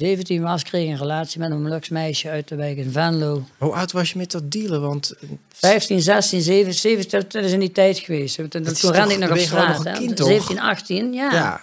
[0.00, 3.44] 17 was, kreeg ik een relatie met een Molux meisje uit de wijk in Venlo.
[3.58, 4.80] Hoe oud was je met dat dealen?
[4.80, 5.14] Want
[5.52, 8.34] 15, 16, 17, 17 dat is in die tijd geweest.
[8.50, 9.68] Toen, rende ik nog op straat.
[9.68, 9.98] nog een hè.
[9.98, 10.26] kind, toch?
[10.26, 11.32] 17, 18, ja.
[11.32, 11.60] ja.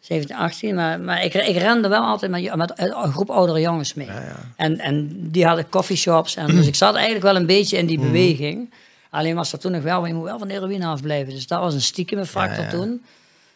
[0.00, 0.74] 17, 18.
[0.74, 4.06] Maar, maar ik, ik rende wel altijd met, met een groep oudere jongens mee.
[4.06, 4.36] Ja, ja.
[4.56, 6.36] En, en die hadden coffeeshops.
[6.36, 8.06] En dus ik zat eigenlijk wel een beetje in die Mhm.
[8.06, 8.72] beweging.
[9.10, 11.34] Alleen was dat toen nog wel, maar je moet wel van de heroïne afblijven.
[11.34, 13.02] Dus dat was een stiekeme factor toen.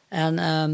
[0.08, 0.72] En, ehm,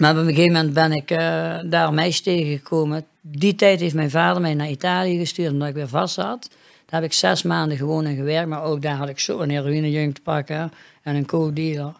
[0.00, 1.18] maar op een gegeven moment ben ik eh,
[1.64, 3.04] daar een meisje tegengekomen.
[3.20, 6.48] Die tijd heeft mijn vader mij naar Italië gestuurd, omdat ik weer vast zat.
[6.86, 8.48] Daar heb ik zes maanden gewoon in gewerkt.
[8.48, 11.92] Maar ook daar had ik zo een heroïnejunk te pakken en een co-dealer.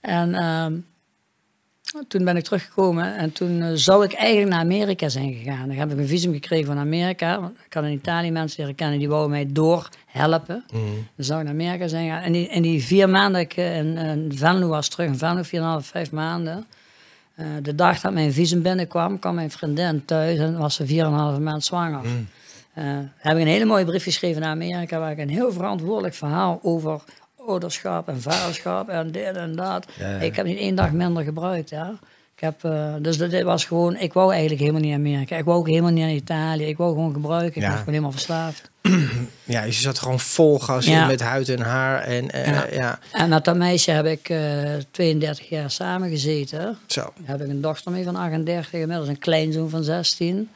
[0.00, 0.74] En ehm,
[2.08, 5.68] toen ben ik teruggekomen en toen eh, zou ik eigenlijk naar Amerika zijn gegaan.
[5.68, 7.40] Dan heb ik een visum gekregen van Amerika.
[7.40, 10.64] Want ik had in Italië mensen leren kennen die wouden mij doorhelpen.
[10.72, 10.82] Mhm.
[11.16, 12.22] Dan zou ik naar Amerika zijn gegaan.
[12.22, 15.18] En die, en die vier maanden dat ik eh, in, in Venlo was terug, in
[15.18, 16.66] Venlo, vier en een half, vijf maanden.
[17.40, 21.04] Eh, de dag dat mijn visum binnenkwam, kwam mijn vriendin thuis en was ze vier
[21.04, 22.04] en een halve maand zwanger.
[22.04, 22.28] Mm.
[22.74, 22.84] Eh,
[23.16, 26.58] heb ik een hele mooie brief geschreven naar Amerika, waar ik een heel verantwoordelijk verhaal
[26.62, 27.00] over
[27.46, 29.86] ouderschap en vaderschap en dit en dat.
[29.98, 30.18] Ja, ja.
[30.18, 31.98] Ik heb niet één dag minder gebruikt, ja.
[32.40, 35.36] Ik heb, eh, dus dat- dit was gewoon, ik wou eigenlijk helemaal niet naar Amerika.
[35.36, 36.64] Ik wou ook helemaal niet naar Italië.
[36.66, 37.56] Ik wou gewoon gebruiken.
[37.56, 37.68] Ik Ja.
[37.68, 38.70] was gewoon helemaal verslaafd.
[39.44, 42.00] ja, je zat gewoon vol gas in met huid en haar.
[42.02, 42.66] En eh, ja.
[42.70, 42.98] Ja.
[43.12, 46.78] En met dat meisje heb ik eh 32 jaar samengezeten.
[46.86, 47.00] zo.
[47.00, 50.48] Daar heb ik een dochter mee van 38, inmiddels een kleinzoon van 16.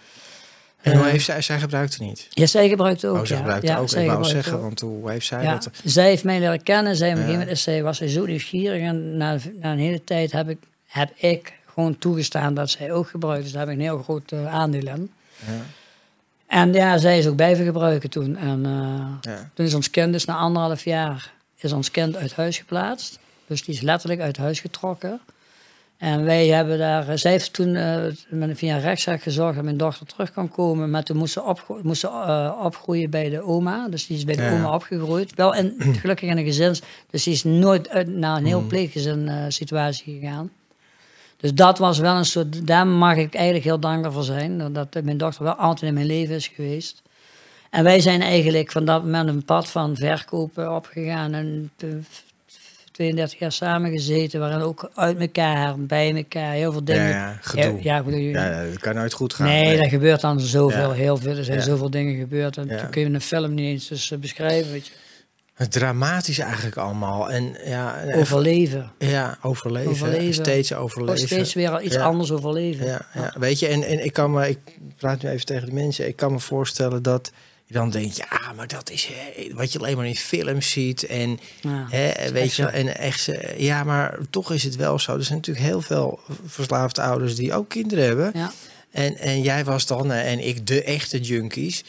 [0.83, 2.27] En hoe Eh, heeft zij, zij gebruikte niet?
[2.31, 3.17] Ja, zij gebruikt ook.
[3.17, 3.43] Oh, zij ja.
[3.43, 3.89] gebruikte ja, ook.
[3.89, 4.61] zij Ik wou zeggen, ook.
[4.61, 5.71] want hoe heeft zij Ja, dat?
[5.85, 6.97] zij heeft mij leren kennen.
[6.97, 7.25] Zij, op een Ja.
[7.27, 8.83] gegeven moment is zij, was zo nieuwsgierig.
[8.83, 13.09] En na, na een hele tijd heb ik, heb ik gewoon toegestaan dat zij ook
[13.09, 13.43] gebruikt.
[13.43, 15.11] Dus daar heb ik een heel groot eh, aandeel in.
[15.47, 15.53] Ja.
[16.47, 18.37] En ja, zij is ook blijven gebruiken toen.
[18.37, 19.51] En eh, Ja.
[19.55, 23.19] toen is ons kind, dus na anderhalf jaar, is ons kind uit huis geplaatst.
[23.47, 25.21] Dus die is letterlijk uit huis getrokken.
[25.99, 29.77] En wij hebben daar, zij heeft toen eh, met via een rechtszaak gezorgd dat mijn
[29.77, 30.91] dochter terug kan komen.
[30.91, 33.89] Maar toen moest ze, opgro moest ze eh, opgroeien bij de oma.
[33.89, 34.53] Dus die is bij de Ja.
[34.53, 35.35] oma opgegroeid.
[35.35, 36.83] Wel in, gelukkig in een gezins.
[37.11, 40.51] Dus die is nooit uit, naar een heel pleeggezin eh, situatie gegaan.
[41.45, 44.73] Dus dat was wel een soort, daar mag ik eigenlijk heel dankbaar voor zijn.
[44.73, 47.03] Dat, mijn dochter wel altijd in mijn leven is geweest.
[47.71, 51.33] En wij zijn eigenlijk van dat moment een pad van verkopen opgegaan.
[51.35, 51.89] En eh,
[52.93, 57.09] 32 jaar samengezeten, waarin ook uit elkaar, bij elkaar, heel veel dingen.
[57.09, 57.73] Ja, ja.
[57.81, 59.47] Ja, goed, Ja, dat kan nooit goed gaan.
[59.47, 60.93] nee, dat gebeurt dan zoveel, Ja.
[60.93, 61.37] heel veel.
[61.37, 62.57] Er zijn zoveel dingen gebeurd.
[62.57, 64.73] En toen kun je een film niet eens dus, eh, beschrijven.
[64.73, 64.93] Weet je.
[65.69, 67.31] Dramatisch eigenlijk allemaal.
[67.31, 68.93] En ja, en- Overleven.
[68.99, 69.91] ja overleven.
[69.91, 70.35] Overleven.
[70.35, 71.27] Steeds overleven.
[71.29, 72.03] steeds weer iets Ja.
[72.05, 72.87] anders overleven.
[72.87, 73.35] Ja, ja.
[73.39, 74.59] weet je, en, en ik kan me, ik
[74.97, 77.33] praat nu even tegen de mensen, ik kan me voorstellen dat
[77.65, 81.03] je dan denkt, ja, maar dat is hè, wat je alleen maar in films ziet
[81.07, 81.39] en
[81.91, 85.17] hè, weet je, en echt, eh, ja, maar toch is het wel zo.
[85.17, 88.33] Er zijn natuurlijk heel veel verslaafde ouders die ook kinderen hebben.
[88.91, 91.85] En, en jij was dan, eh, en ik, de echte junkies.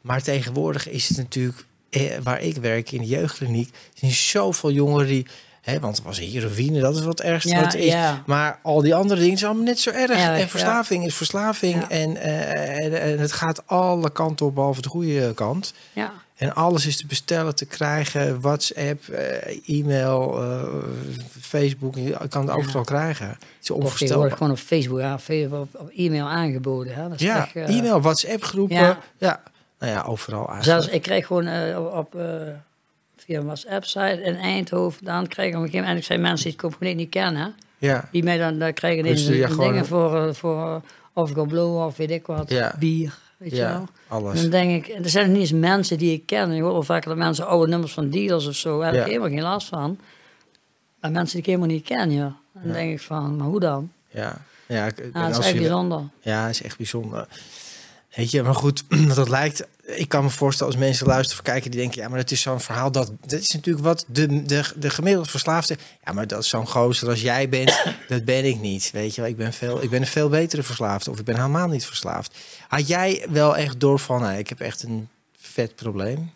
[0.00, 5.06] Maar tegenwoordig is het natuurlijk, eh, waar ik werk in de jeugdkliniek, zijn zoveel jongeren
[5.06, 5.26] die,
[5.60, 7.84] hè, want er was heroïne, dat is wat ergste Ja, wat is.
[7.84, 8.22] ja.
[8.26, 10.10] Maar al die andere dingen zijn allemaal net zo erg.
[10.10, 11.82] En verslaving is verslaving.
[11.84, 15.72] En, eh, en, en het gaat alle kanten op, behalve de goede kant.
[15.92, 16.12] Ja.
[16.40, 18.40] En alles is te bestellen, te krijgen.
[18.40, 20.62] WhatsApp, eh, e-mail, eh,
[21.40, 21.94] Facebook.
[21.96, 23.26] Je kan het overal krijgen.
[23.28, 25.18] Het is gewoon op Facebook, ja,
[25.50, 26.94] op, op e-mail aangeboden.
[26.94, 27.08] Hè.
[27.08, 28.76] Dat is Ja, echt, eh, e-mail, WhatsApp groepen.
[28.76, 28.98] Ja.
[29.18, 29.42] Ja.
[29.80, 30.64] Nou ja, overal eigenlijk.
[30.64, 32.24] Zelfs ik kreeg gewoon eh, op, eh,
[33.16, 36.44] via een WhatsApp-site in Eindhoven, dan kreeg ik op een gegeven moment, ik zei mensen
[36.44, 39.86] die het compleet niet kennen, Ja, die mij dan daar krijgen Dus je gewoon- dingen
[39.86, 42.74] voor, eh, voor of go blow of weet ik wat, Ja.
[42.78, 43.88] bier, weet je ja, wel.
[44.08, 44.40] alles.
[44.40, 46.52] Dan denk ik, er zijn niet eens mensen die ik ken.
[46.54, 49.00] Je hoort wel vaker dat mensen oude nummers van dealers of zo, daar heb Ja.
[49.00, 49.98] ik helemaal geen last van.
[51.00, 52.36] Maar mensen die ik helemaal niet ken, ja.
[52.52, 53.92] Dan denk ik van, maar hoe dan?
[54.08, 56.00] Ja, ja, ik- Nou, dat is echt je- bijzonder.
[56.20, 57.26] Ja, is echt bijzonder.
[58.14, 59.66] Weet je, maar goed, dat lijkt.
[59.84, 62.40] Ik kan me voorstellen als mensen luisteren of kijken die denken, ja, maar het is
[62.40, 63.12] zo'n verhaal dat.
[63.20, 65.76] Dat is natuurlijk wat de, de, de gemiddelde verslaafde.
[66.04, 68.90] Ja, maar dat is zo'n gozer als jij bent, dat ben ik niet.
[68.92, 71.36] Weet je wel, ik ben, veel, ik ben een veel betere verslaafde of ik ben
[71.36, 72.34] helemaal niet verslaafd.
[72.68, 76.30] Had jij wel echt door van, nou, ik heb echt een vet probleem?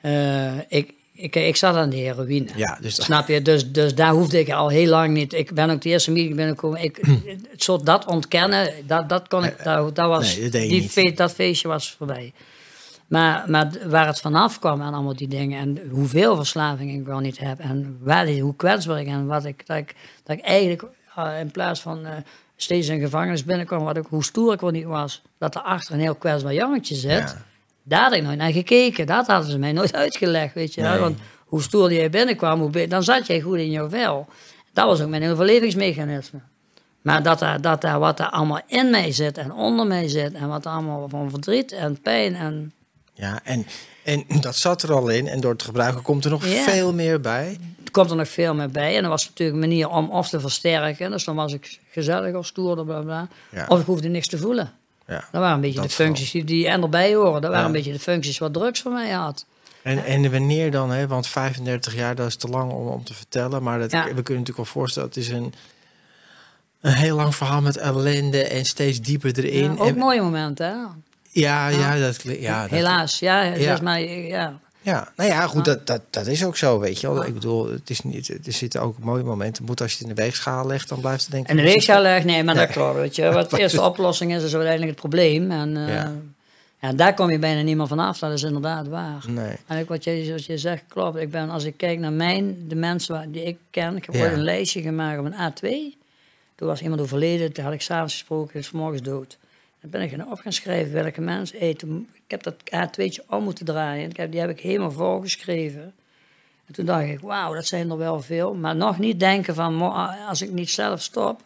[0.00, 2.48] Eh, ik, ik, ik zat aan de heroïne.
[2.56, 3.42] Ja, dus Snap je?
[3.42, 5.32] Dus, dus daar hoefde ik al heel lang niet.
[5.32, 6.82] Ik ben ook de eerste meeting binnengekomen.
[6.82, 6.96] Ik,
[7.50, 9.64] het soort dat ontkennen, dat, dat kon ik.
[9.64, 10.90] Dat, dat was, Nee, dat je die niet.
[10.90, 12.32] fe- dat feestje was voorbij.
[13.06, 15.60] Maar, maar waar het vanaf kwam en allemaal die dingen.
[15.60, 17.58] En hoeveel verslaving ik wel niet heb.
[17.58, 19.66] En waar, hoe kwetsbaar ik en wat ik.
[19.66, 20.84] Dat ik, dat ik eigenlijk
[21.16, 22.12] eh, in plaats van eh,
[22.56, 23.84] steeds in gevangenis binnenkwam.
[23.84, 25.22] Wat ik, hoe stoer ik wel niet was.
[25.38, 27.10] Dat er achter een heel kwetsbaar jongetje zit.
[27.10, 27.44] Ja.
[27.82, 29.06] Daar had ik nooit naar gekeken.
[29.06, 30.82] Dat hadden ze mij nooit uitgelegd, weet je.
[30.82, 30.98] Nee.
[30.98, 34.26] Want hoe stoer jij binnenkwam, hoe be- dan zat jij goed in jouw vel.
[34.72, 36.40] Dat was ook mijn overlevingsmechanisme.
[37.02, 40.32] Maar dat daar, dat daar wat er allemaal in mij zit en onder mij zit...
[40.32, 42.72] en wat er allemaal van verdriet en pijn en...
[43.14, 43.66] Ja, en,
[44.04, 45.26] en dat zat er al in.
[45.28, 46.62] En door het gebruiken komt er nog Ja.
[46.62, 47.58] veel meer bij.
[47.84, 48.96] Er komt er nog veel meer bij.
[48.96, 51.10] En dat was natuurlijk een manier om of te versterken.
[51.10, 53.28] Dus dan was ik gezellig of stoer, bla bla.
[53.50, 53.64] Ja.
[53.68, 54.72] Of ik hoefde niks te voelen.
[55.10, 55.16] Ja.
[55.32, 57.32] Dat waren een beetje Dat de functies die, die er erbij horen.
[57.32, 57.66] Dat waren Ja.
[57.66, 59.46] een beetje de functies wat drugs voor mij had.
[59.82, 61.06] En, en wanneer dan, hè?
[61.06, 63.62] want 35 jaar dat is te lang om, om te vertellen.
[63.62, 63.98] Maar dat, Ja.
[64.04, 65.54] we kunnen natuurlijk wel voorstellen, het is een,
[66.80, 69.62] een heel lang verhaal met ellende en steeds dieper erin.
[69.74, 70.74] Ja, ook En- mooie momenten, hè?
[71.30, 73.42] ja, ja, dat, kli- ja, dat- Helaas, ja.
[73.42, 73.72] het Ja.
[73.74, 74.58] is maar, ja.
[74.82, 77.26] Ja, nou ja, goed, dat, dat, dat is ook zo, weet je wel.
[77.26, 79.64] Ik bedoel, het is niet, er zitten ook mooie momenten.
[79.64, 81.50] Moet als je het in de weegschaal legt, dan blijft het denk ik...
[81.50, 83.32] En de weegschaal legt, nee, maar dat klopt, weet je.
[83.32, 85.50] Wat de eerste oplossing is, is uiteindelijk het probleem.
[85.50, 86.12] En eh, Ja.
[86.80, 86.92] ja.
[86.92, 89.24] daar kom je bijna niet meer vanaf, dat is inderdaad waar.
[89.28, 89.56] Nee.
[89.66, 91.16] En ook wat je, zoals je zegt, klopt.
[91.18, 94.14] Ik ben, als ik kijk naar mijn, de mensen waar- die ik ken, ik heb
[94.14, 94.20] Ja.
[94.22, 95.98] ooit een lijstje gemaakt op een A2.
[96.54, 99.38] Toen was iemand overleden, toen had ik s'avonds gesproken, is vanmorgens dood.
[99.80, 101.58] Dan ben ik gaan op gaan schrijven welke mensen.
[101.58, 104.10] Hey, toen, ik heb dat A2'tje om moeten draaien.
[104.10, 105.94] Ik heb, die heb ik helemaal voorgeschreven.
[106.66, 108.54] En toen dacht ik, wauw, dat zijn er wel veel.
[108.54, 109.92] Maar nog niet denken van,
[110.28, 111.40] als ik niet zelf stop,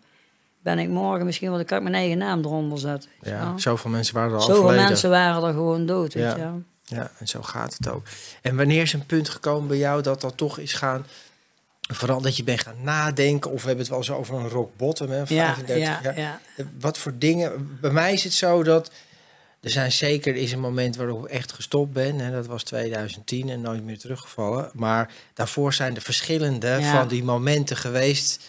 [0.62, 3.10] ben ik morgen misschien wel, dan kan ik mijn eigen naam eronder zetten.
[3.20, 3.58] Ja, wel.
[3.58, 6.36] zoveel mensen waren er al Zoveel mensen waren er gewoon dood, weet Ja.
[6.36, 6.62] je wel.
[6.84, 8.02] Ja, en zo gaat het ook.
[8.42, 11.06] En wanneer is een punt gekomen bij jou dat dat toch is gaan...
[11.92, 14.76] Vooral dat je bent gaan nadenken, of we hebben het wel eens over een rock
[14.76, 16.18] bottom, hè, Ja, 35 ja, jaar.
[16.18, 16.40] ja.
[16.80, 17.78] Wat voor dingen...
[17.80, 18.90] Bij mij is het zo dat...
[19.60, 22.20] Er zijn zeker, er is een moment waarop ik echt gestopt ben.
[22.20, 24.70] En dat was 2010 en nooit meer teruggevallen.
[24.72, 26.80] Maar daarvoor zijn er verschillende Ja.
[26.98, 28.42] van die momenten geweest.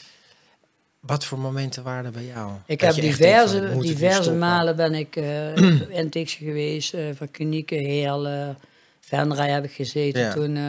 [0.99, 2.51] Wat voor momenten waren er bij jou?
[2.65, 5.55] Ik Dat heb denkt diverse, diverse malen ben ik eh
[5.99, 8.57] in Tix geweest, eh, van klinieken, Heerlen,
[8.99, 10.33] Venray heb ik gezeten Ja.
[10.33, 10.55] toen.
[10.55, 10.63] eh,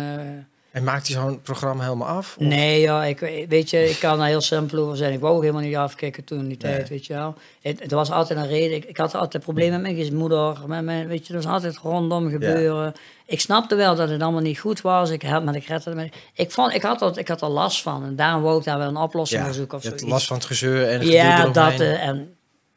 [0.77, 2.37] En maakt hij zo'n programma helemaal af?
[2.39, 5.13] Of- nee, ja, ik, weet je, ik kan daar heel simpel over zijn.
[5.13, 6.75] Ik wou ook helemaal niet afkicken toen in die Nee.
[6.75, 7.35] tijd, weet je wel.
[7.63, 8.77] Het, het was altijd een reden.
[8.77, 11.77] Ik, ik had altijd problemen met mijn moeder, met mijn, weet je, er was altijd
[11.77, 12.93] rondom gebeuren.
[13.27, 15.11] Ik snapte wel dat het allemaal niet goed was.
[15.11, 16.15] Ik had, maar ik redde het.
[16.35, 18.79] Ik, vond, ik, had dat, ik had er last van en daarom wou ik daar
[18.79, 20.07] wel een oplossing ja, voor zoeken of je zoiets.
[20.09, 21.81] last van het gezeur en het Ja, dat.
[21.81, 22.35] eh, en,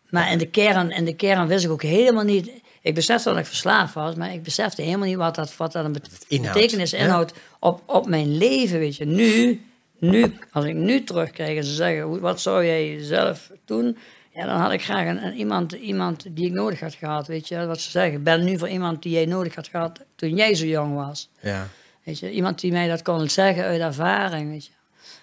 [0.10, 2.52] maar in de, kern, in de kern wist ik ook helemaal niet.
[2.82, 5.86] Ik besefte dat ik verslaafd was, maar ik besefte helemaal niet wat dat, wat dat
[5.86, 5.96] een
[6.28, 8.80] Inhoud, betekenis inhoudt op, op mijn leven.
[8.80, 9.06] Weet je.
[9.06, 9.62] Nu,
[10.00, 13.98] nu, als ik nu terugkijk en ze zeggen: wat zou jij zelf doen?
[14.34, 17.28] Ja, dan had ik graag een, een iemand, iemand die ik nodig had gehad.
[17.28, 18.14] Weet je, wat ze zeggen.
[18.14, 21.30] Ik ben nu voor iemand die jij nodig had gehad toen jij zo jong was.
[21.40, 21.68] Ja.
[22.04, 24.72] Weet je, iemand die mij dat kon zeggen uit ervaring, weet je.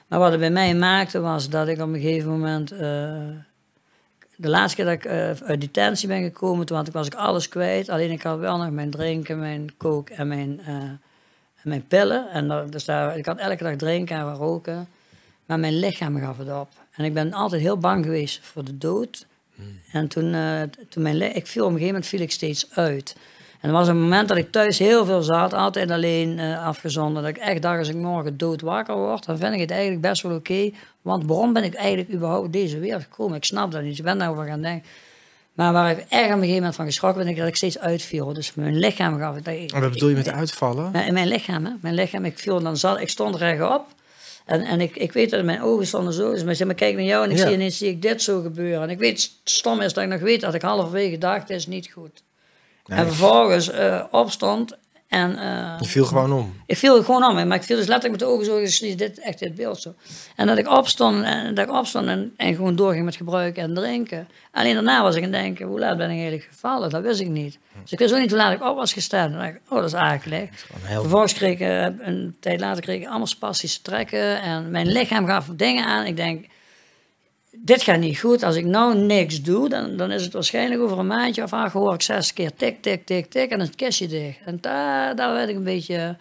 [0.06, 2.72] Maar wat het bij mij maakte was dat ik op een gegeven moment...
[2.72, 3.28] eh,
[4.36, 7.88] de laatste keer dat ik eh, uit detentie ben gekomen, toen was ik alles kwijt.
[7.88, 11.00] Alleen ik had wel nog mijn drinken, mijn kook en mijn, eh, en
[11.62, 12.30] mijn pillen.
[12.30, 14.88] En dat, dus daar, ik had elke dag drinken en roken.
[15.46, 16.68] Maar mijn lichaam gaf het op.
[16.92, 19.26] En ik ben altijd heel bang geweest voor de dood.
[19.92, 23.16] En toen, eh, toen mijn ik viel op een gegeven moment viel ik steeds uit.
[23.60, 27.26] En er was een moment dat ik thuis heel veel zat, altijd alleen eh afgezonderd.
[27.26, 30.00] Dat ik echt dacht, als ik morgen dood wakker word, dan vind ik het eigenlijk
[30.00, 30.70] best wel oké.
[31.02, 33.36] want waarom ben ik eigenlijk überhaupt deze wereld gekomen?
[33.36, 34.88] Ik snap dat niet, ik ben daarover gaan denken.
[35.54, 37.78] Maar waar ik erg op een gegeven moment van geschrokken ben, is dat ik steeds
[37.78, 38.32] uitviel.
[38.32, 40.94] Dus mijn lichaam gaf dat ik- En wat bedoel je met ik- uitvallen?
[40.94, 41.70] in mijn lichaam, hè?
[41.80, 43.86] Mijn lichaam, ik viel dan zat, ik stond rechtop.
[44.44, 46.30] En, en ik, ik weet dat mijn ogen stonden zo.
[46.30, 47.44] Dus maar ik zeg, maar kijk naar jou en ik Ja.
[47.46, 48.82] zie ineens zie ik dit zo gebeuren.
[48.82, 51.66] En ik weet, stom is dat ik nog weet dat ik halverwege dacht, dit is
[51.66, 52.22] niet goed.
[52.86, 52.98] Nee.
[52.98, 54.76] En vervolgens eh, opstond
[55.08, 55.38] en...
[55.38, 56.54] eh, Je viel gewoon om.
[56.66, 59.20] ik viel gewoon om, maar ik viel dus letterlijk met de ogen zo, je dit,
[59.20, 59.94] echt dit beeld zo.
[60.36, 63.74] En dat ik opstond en, dat ik opstond en, en gewoon doorging met gebruiken en
[63.74, 64.28] drinken.
[64.52, 66.90] Alleen daarna was ik aan het denken, hoe laat ben ik eigenlijk gevallen?
[66.90, 67.58] Dat wist ik niet.
[67.82, 69.32] Dus ik wist ook niet hoe laat ik op was gestaan.
[69.32, 70.48] En dacht ik, oh, dat is akelig.
[70.82, 74.86] Heel- Vervolgens kreeg ik, eh, een tijd later kreeg ik allemaal spastische trekken en mijn
[74.86, 76.04] lichaam gaf dingen aan.
[76.06, 76.46] Ik denk,
[77.64, 78.42] dit gaat niet goed.
[78.42, 81.72] Als ik nou niks doe, dan, dan is het waarschijnlijk over een maandje of acht
[81.72, 84.38] hoor ik zes keer tik, tik, tik, tik en het kistje dicht.
[84.44, 86.16] En daar, daar werd ik een beetje...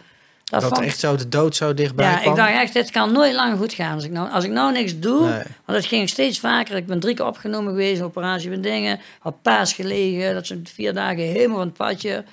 [0.46, 2.32] Dat, vond- echt zo de dood zo dichtbij ja, kwam?
[2.32, 3.94] ik dacht echt, dit kan nooit lang goed gaan.
[3.96, 5.42] Als ik nou, als ik nou niks doe, Nee.
[5.66, 6.76] want het ging steeds vaker.
[6.76, 9.00] Ik ben drie keer opgenomen geweest, operatie met dingen.
[9.20, 12.24] Had paas gelegen, dat zijn vier dagen helemaal van het padje.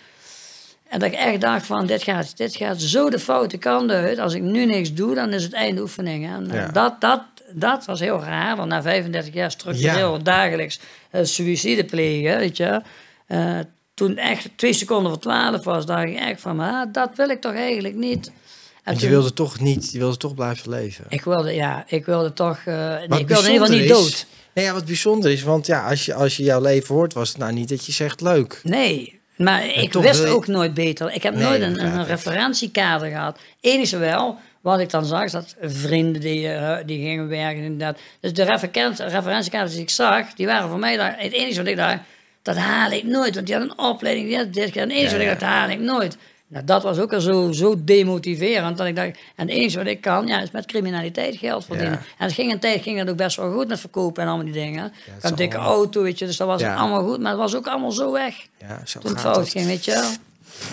[0.89, 4.19] En dat ik echt dacht van, dit gaat, dit gaat zo de foute kant uit.
[4.19, 6.27] Als ik nu niks doe, dan is het einde oefening.
[6.27, 6.69] En eh, Ja.
[6.69, 7.23] dat, dat,
[7.55, 12.83] dat was heel raar, want na 35 jaar structureel dagelijks eh suïcide plegen, weet je.
[13.27, 13.59] Eh,
[13.95, 17.41] toen echt twee seconden voor twaalf was, dacht ik echt van, ah, dat wil ik
[17.41, 18.27] toch eigenlijk niet.
[18.27, 18.33] En
[18.85, 21.05] Want je toen- wilde toch niet, je wilde toch blijven leven.
[21.09, 22.65] ik wilde, ja, ik wilde toch.
[22.65, 24.07] nee, Wat ik wilde in ieder geval niet dood.
[24.09, 27.13] is- Nee, ja, wat bijzonder is, want ja, als je, als je jouw leven hoort,
[27.15, 28.61] was het nou niet dat je zegt leuk.
[28.63, 31.13] Nee, maar ik wist ook nooit beter.
[31.15, 33.39] Ik heb Nee, nooit een, referentiekader gehad.
[33.61, 37.99] Enige wel, wat ik dan zag, dat vrienden die, eh, die gingen werken inderdaad.
[38.21, 41.67] Dus de referent- referentiekaders die ik zag, die waren voor mij daar, het enige wat
[41.67, 41.99] ik dacht,
[42.43, 43.35] dat haal ik nooit.
[43.35, 44.89] Want die had een opleiding, die had dit gedaan.
[44.89, 46.17] Het enige Ja, wat ik dacht, dat haal ik nooit.
[46.47, 48.77] Nou, dat was ook al zo, zo demotiverend.
[48.79, 51.93] Dat ik dacht, en het enige wat ik kan, ja, is met criminaliteit geld verdienen.
[51.93, 51.99] Ja.
[52.19, 54.45] En het ging een tijd ging het ook best wel goed met verkopen en allemaal
[54.53, 54.85] die dingen.
[54.87, 57.21] ik is had een dikke allemaal- auto, weet je, dus dat was allemaal goed.
[57.21, 58.35] Maar het was ook allemaal zo weg.
[58.61, 60.11] Ja, zo Toen het fout ging, weet je wel.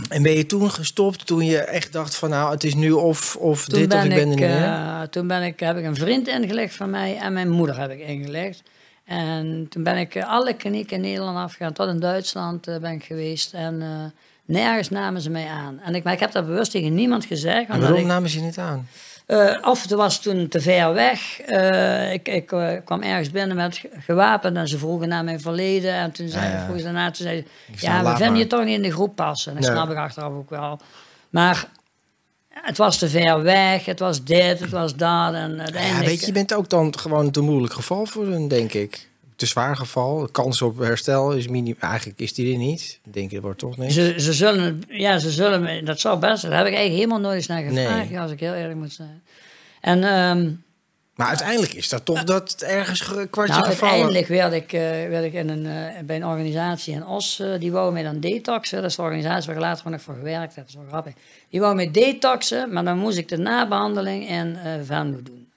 [0.09, 3.35] En ben je toen gestopt toen je echt dacht van nou, het is nu of,
[3.35, 4.63] of Toen dit of ik ben er niet meer?
[4.63, 7.91] eh, toen ben ik, heb ik een vriend ingelegd van mij en mijn moeder heb
[7.91, 8.63] ik ingelegd.
[9.05, 12.91] En toen ben ik eh, alle klinieken in Nederland afgegaan, tot in Duitsland eh, ben
[12.91, 13.53] ik geweest.
[13.53, 13.83] En
[14.45, 15.79] nergens namen ze mij aan.
[15.79, 17.69] En ik, maar ik heb dat bewust tegen niemand gezegd.
[17.69, 18.87] En waarom ik, namen ze je niet aan?
[19.29, 21.39] Eh, of het was toen te ver weg.
[21.41, 25.39] Eh, ik ik eh, kwam ergens binnen met ge- gewapend en ze vroegen naar mijn
[25.41, 25.93] verleden.
[25.93, 26.57] En toen zei, Ja, ja.
[26.59, 27.45] vroegen ze daarna, toen zei
[27.77, 29.53] ja, we vinden je toch niet in de groep passen.
[29.53, 29.71] Dat Nee.
[29.71, 30.79] snap ik achteraf ook wel.
[31.29, 31.65] Maar
[32.49, 35.33] het was te ver weg, het was dit, het was dat.
[35.33, 38.73] En Ja, weet je, je bent ook dan gewoon te moeilijk geval voor hun, denk
[38.73, 39.07] ik.
[39.39, 40.19] Te zwaar geval.
[40.19, 41.75] De kans op herstel is minim.
[41.79, 42.99] Eigenlijk is die er niet.
[43.05, 43.93] Ik denk, er wordt toch niks.
[43.93, 47.35] Ze, ze zullen, ja, ze zullen, dat zou best, daar heb ik eigenlijk helemaal nooit
[47.35, 48.19] eens naar gevraagd, Nee.
[48.19, 49.21] als ik heel eerlijk moet zijn.
[49.81, 50.51] En ehm,
[51.15, 53.93] Maar uiteindelijk is dat toch dat het ergens ge- kwartje nou, gevallen.
[53.93, 57.47] uiteindelijk werd ik, eh, werd ik in een, eh, bij een organisatie in Os, eh,
[57.59, 58.81] die wou mij dan detoxen.
[58.81, 60.85] Dat is de organisatie waar ik later ook nog voor gewerkt heb, dat is wel
[60.89, 61.13] grappig.
[61.49, 65.47] Die wou mij detoxen, maar dan moest ik de nabehandeling in Venlo doen.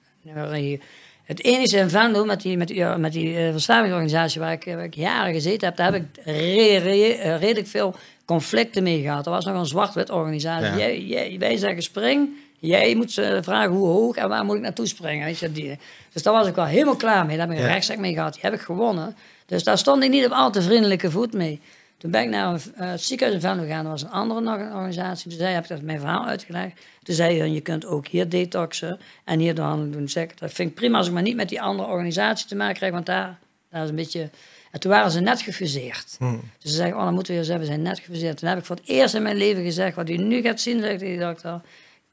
[1.23, 4.83] Het enige in Venlo, met die, met ja, met die eh, verslavingsorganisatie waar ik, waar
[4.83, 9.25] ik jaren gezeten heb, daar heb ik re- re- eh, redelijk veel conflicten mee gehad.
[9.25, 10.65] Er was nog een zwart-wit organisatie.
[10.67, 10.77] Ja.
[10.77, 14.61] Jij, jij, wij zeggen spring, jij moet ze vragen hoe hoog en waar moet ik
[14.61, 15.25] naartoe springen.
[15.25, 15.77] Weet je, die,
[16.13, 17.37] dus daar was ik wel helemaal klaar mee.
[17.37, 17.73] Daar heb ik een Ja.
[17.73, 19.15] rechtszaak mee gehad, die heb ik gewonnen.
[19.45, 21.59] Dus daar stond ik niet op al te vriendelijke voet mee.
[22.03, 23.83] Toen ben ik naar een, eh, het ziekenhuis in Venlo gegaan.
[23.83, 25.29] Dat was een andere nog een organisatie.
[25.29, 26.81] Toen zei, heb ik dat mijn verhaal uitgelegd.
[27.03, 30.09] Toen zei hij, je kunt ook hier detoxen en hier de handen doen.
[30.09, 32.55] Zeg, ik, dat vind ik prima als ik maar niet met die andere organisatie te
[32.55, 32.91] maken krijg.
[32.91, 33.39] Want daar,
[33.69, 34.29] daar is een beetje...
[34.71, 36.15] En toen waren ze net gefuseerd.
[36.17, 36.31] Hm.
[36.31, 38.37] Dus ze zeggen, oh, dan moeten we eens zeggen, we zijn net gefuseerd.
[38.37, 40.81] Toen heb ik voor het eerst in mijn leven gezegd, wat u nu gaat zien,
[40.81, 41.61] zegt die dokter.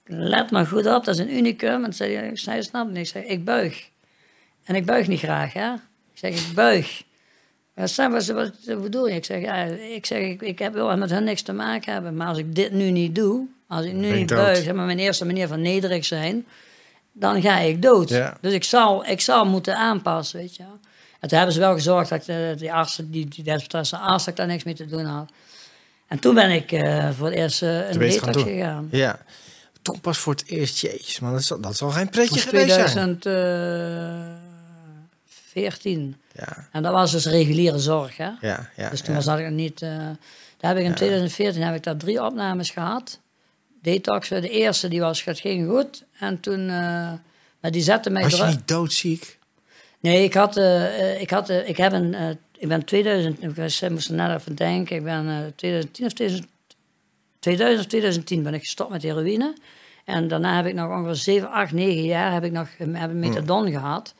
[0.05, 1.75] Let maar goed op, dat is een unicum.
[1.75, 2.97] En toen zei hij, snapt niet.
[2.97, 3.89] Ik zeg, ik buig.
[4.65, 5.73] En ik buig niet graag, hè.
[5.73, 7.03] Ik zeg, ik buig.
[7.75, 9.15] Zei- wat, wat, wat bedoel je?
[9.15, 9.55] Ik zeg, ja,
[9.95, 12.17] ik, zeg ik, ik heb wel met hen niks te maken hebben.
[12.17, 14.39] Maar als ik dit nu niet doe, als ik nu Ben niet dood.
[14.39, 16.47] buig, zeg maar mijn eerste manier van nederig zijn,
[17.13, 18.09] dan ga ik dood.
[18.09, 18.37] Ja.
[18.41, 20.63] Dus ik zal, ik zal moeten aanpassen, weet je.
[21.21, 24.37] En toen hebben ze wel gezorgd dat de, die artsen, die, die desbetreffende arts, dat
[24.37, 25.31] daar niks mee te doen had.
[26.09, 28.89] En toen ben ik eh, voor het eerst eh, een detox gegaan.
[28.91, 29.19] Ja.
[29.83, 33.19] Toen pas voor het eerst, jezus man, dat zal, dat zal geen pretje geweest zijn.
[33.19, 36.17] 2014.
[36.47, 38.31] Ja, En dat was dus reguliere zorg, hè.
[38.41, 38.91] ja, ja.
[38.91, 39.83] Dus toen was dat ik niet.
[39.83, 39.91] eh,
[40.59, 43.21] daar heb ik in 2014 heb ik daar drie opnames gehad.
[43.83, 44.43] Detoxen.
[44.43, 46.05] De eerste die was, het ging goed.
[46.19, 46.61] En toen.
[46.69, 47.13] eh,
[47.61, 49.39] maar die zette mij Was je niet doodziek?
[50.01, 50.57] Nee, ik had.
[50.57, 52.39] eh, ik, had ik heb een.
[52.59, 53.43] ik ben 2000.
[53.43, 54.97] Ik moest er net even denken.
[54.97, 56.49] Ik ben eh 2010 of 2000,
[57.39, 59.55] 2000 of 2010 ben ik gestopt met heroïne.
[60.05, 63.17] En daarna heb ik nog ongeveer 7, 8, 9 jaar heb ik nog heb ik
[63.17, 64.15] methadon gehad.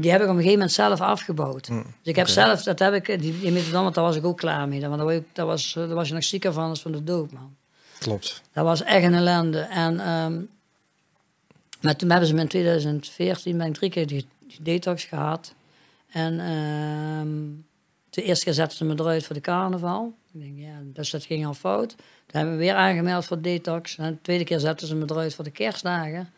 [0.00, 1.66] Die heb ik op een gegeven moment zelf afgebouwd.
[1.66, 4.38] dus ik heb zelf, dat heb ik, die, die methadon, want daar was ik ook
[4.38, 4.88] klaar mee.
[4.88, 7.32] Want daar, was daar, was, daar was je nog zieker van als van de dood,
[7.32, 7.56] man.
[7.98, 8.42] Klopt.
[8.52, 9.58] Dat was echt een ellende.
[9.58, 10.40] En, ehm,
[11.80, 15.54] maar toen hebben ze me in 2014 ben ik drie keer die, die detox gehad.
[16.08, 17.66] En ehm
[18.10, 20.14] de eerste keer zetten ze me eruit voor de carnaval.
[20.32, 21.88] Ik denk, ja, dus dat ging al fout.
[21.88, 23.98] Toen hebben we weer aangemeld voor detox.
[23.98, 26.32] En de tweede keer zetten ze me eruit voor de kerstdagen.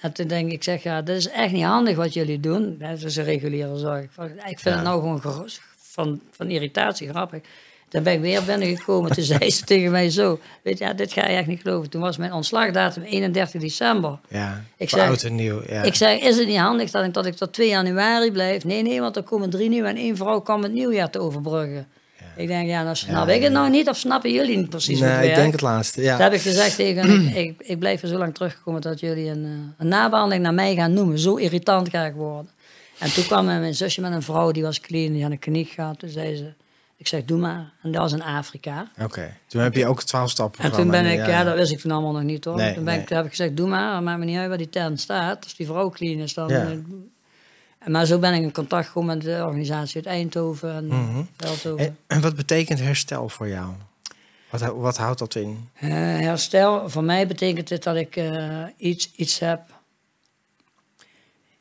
[0.00, 2.76] En toen denk ik, ik zeg, ja, dit is echt niet handig wat jullie doen.
[2.78, 4.02] Dat is een reguliere zorg.
[4.04, 4.70] Ik vind Ja.
[4.70, 7.40] het nou gewoon van, van irritatie grappig.
[7.88, 9.12] Dan ben ik weer binnengekomen.
[9.12, 11.90] Toen zei ze tegen mij zo, weet je, ja, dit ga je echt niet geloven.
[11.90, 14.18] Toen was mijn ontslagdatum 31 december.
[14.28, 15.62] Ja, Ik oud en nieuw.
[15.66, 15.82] Ja.
[15.82, 18.64] Ik zei, is het niet handig dat ik, dat ik tot 2 januari blijf?
[18.64, 21.86] Nee, nee, want er komen drie nieuwe en één vrouw kan het nieuwjaar te overbruggen.
[22.38, 25.12] Ik denk, ja, dan snap ik het nog niet of snappen jullie niet precies nee,
[25.12, 25.36] ik werkt?
[25.36, 26.02] denk het laatste.
[26.02, 26.12] Ja.
[26.12, 29.30] Dat heb ik gezegd tegen ik, ik, ik blijf er zo lang terugkomen dat jullie
[29.30, 31.18] een, eh, een nabehandeling naar mij gaan noemen.
[31.18, 32.50] Zo irritant ga ik worden.
[32.98, 35.68] En toen kwam mijn zusje met een vrouw, die was clean, die had een kliniek
[35.68, 35.98] gehad.
[35.98, 36.52] Toen zei ze,
[36.96, 37.72] ik zeg, doe maar.
[37.82, 38.90] En dat was in Afrika.
[39.02, 41.78] Oké, toen heb je ook 12 stappen En toen ben ik, ja, dat wist ik
[41.78, 42.56] toen allemaal nog niet hoor.
[42.56, 43.02] Nee, toen ben nee.
[43.02, 45.44] ik, toen heb ik gezegd, doe maar, maakt me niet uit waar die tent staat.
[45.44, 46.48] Als die vrouw clean is, dan...
[46.48, 46.76] Ja.
[47.78, 51.28] En maar zo ben ik in contact gekomen met de organisatie uit Eindhoven en.
[51.36, 51.86] Veldhoven.
[51.86, 53.72] En, en wat betekent herstel voor jou?
[54.50, 55.68] Wat, wat houdt dat in?
[55.74, 59.60] Eh, herstel, voor mij betekent het dat ik eh, iets, iets heb.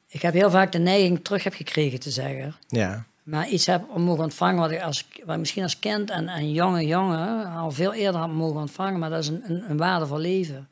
[0.07, 2.55] Ik heb heel vaak de neiging terug heb gekregen te zeggen.
[2.67, 6.09] Ja, Maar iets heb om mogen ontvangen wat ik, als, wat ik misschien als kind
[6.09, 8.99] en, en jonge jongen al veel eerder had mogen ontvangen.
[8.99, 10.67] Maar dat is een, een, een waardevol leven.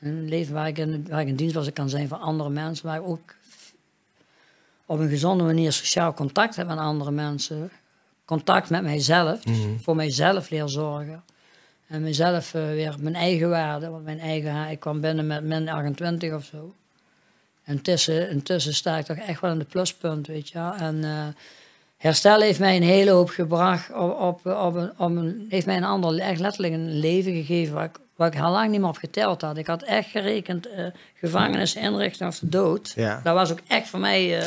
[0.00, 2.86] Een leven waar ik, in, waar ik in dienst was kan zijn voor andere mensen.
[2.86, 3.34] Waar ik ook
[4.86, 7.70] op een gezonde manier sociaal contact heb met andere mensen.
[8.24, 9.40] Contact met mijzelf.
[9.40, 11.24] Dus voor mijzelf leer zorgen.
[11.86, 13.88] En mezelf eh, weer mijn eigen waarde.
[13.88, 16.74] Want mijn eigen, ik kwam binnen met min 28 of zo.
[17.64, 20.74] En intussen, intussen sta ik toch echt wel in de pluspunt, weet je wel.
[20.74, 21.26] En eh,
[21.96, 23.92] herstel heeft mij een hele hoop gebracht.
[23.92, 27.74] Op, op, op een, op een, heeft mij een ander, echt letterlijk een leven gegeven
[27.74, 29.56] waar ik, waar ik al lang niet meer op geteld had.
[29.56, 32.92] Ik had echt gerekend eh, gevangenis, inrichting of de dood.
[32.96, 33.20] Ja.
[33.24, 34.42] Dat was ook echt voor mij...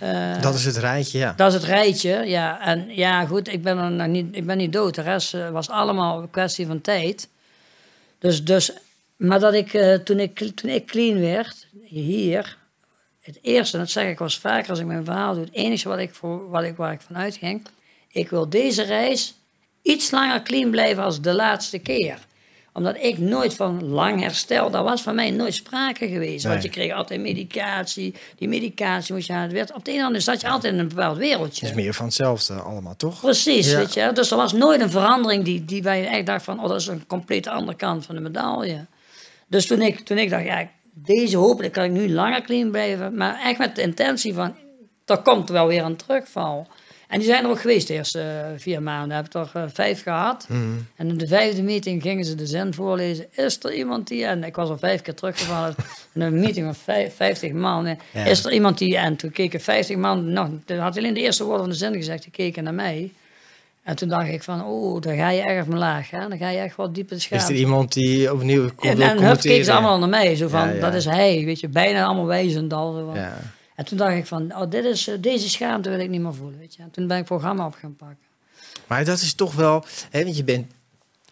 [0.00, 1.32] eh, dat is het rijtje, ja.
[1.36, 2.60] dat is het rijtje, ja.
[2.60, 4.94] En ja, goed, ik ben, er nog niet, ik ben niet dood.
[4.94, 7.28] De rest eh, was allemaal een kwestie van tijd.
[8.18, 8.72] Dus, dus
[9.16, 12.56] maar dat ik, eh, toen ik, toen ik clean werd, hier,
[13.20, 15.54] het eerste, en dat zeg ik wel eens vaker als ik mijn verhaal doe, het
[15.54, 17.66] enige wat ik voor, wat ik, waar ik van uitging,
[18.08, 19.34] ik wil deze reis
[19.82, 22.18] iets langer clean blijven als de laatste keer
[22.72, 26.44] omdat ik nooit van lang herstel, daar was van mij nooit sprake geweest.
[26.46, 28.14] Want je kreeg altijd medicatie.
[28.36, 29.72] Die medicatie moest je aan het werd.
[29.72, 31.66] Op de een of andere zat je altijd in een bepaald wereldje.
[31.66, 33.20] Het is meer van hetzelfde allemaal, toch?
[33.20, 33.76] Precies, Ja.
[33.76, 34.10] weet je.
[34.14, 36.64] Dus er was nooit een verandering die, die wij echt dachten van...
[36.64, 38.86] oh, dat is een compleet andere kant van de medaille.
[39.46, 43.16] Dus toen ik, toen ik dacht, ja, deze hopelijk kan ik nu langer clean blijven.
[43.16, 44.56] Maar echt met de intentie van,
[45.06, 46.66] er komt wel weer een terugval.
[47.12, 49.16] En die zijn er ook geweest de eerste eh, vier maanden.
[49.16, 50.46] Heb ik er eh, vijf gehad.
[50.48, 50.60] Mhm.
[50.96, 53.26] En in de vijfde meeting gingen ze de zin voorlezen.
[53.32, 54.24] Is er iemand die...
[54.24, 55.74] En ik was al vijf keer teruggevallen.
[56.14, 57.96] in een meeting van vijf, 50 man.
[58.12, 58.24] Ja.
[58.24, 58.96] Is er iemand die...
[58.96, 60.32] En toen keken 50 man...
[60.32, 62.22] Nog, toen had alleen de eerste woorden van de zin gezegd.
[62.22, 63.12] Die keken naar mij.
[63.82, 64.64] En toen dacht ik van...
[64.64, 66.10] Oh, dan ga je echt omlaag.
[66.10, 66.28] Hè?
[66.28, 69.00] Dan ga je echt wat diep in de Is er iemand die opnieuw komt En,
[69.00, 70.34] en hup, keken ze allemaal naar mij.
[70.36, 70.80] Zo van, Ja, ja.
[70.80, 71.44] dat is hij.
[71.44, 72.92] Weet je, bijna allemaal wijzend al.
[72.92, 73.14] Zo van.
[73.14, 73.38] Ja.
[73.74, 76.34] En toen dacht ik van, oh, dit is, eh, deze schaamte wil ik niet meer
[76.34, 76.58] voelen.
[76.58, 76.82] Weet je.
[76.82, 78.16] En toen ben ik programma op gaan pakken.
[78.86, 80.66] Maar dat is toch wel, hè, want je bent,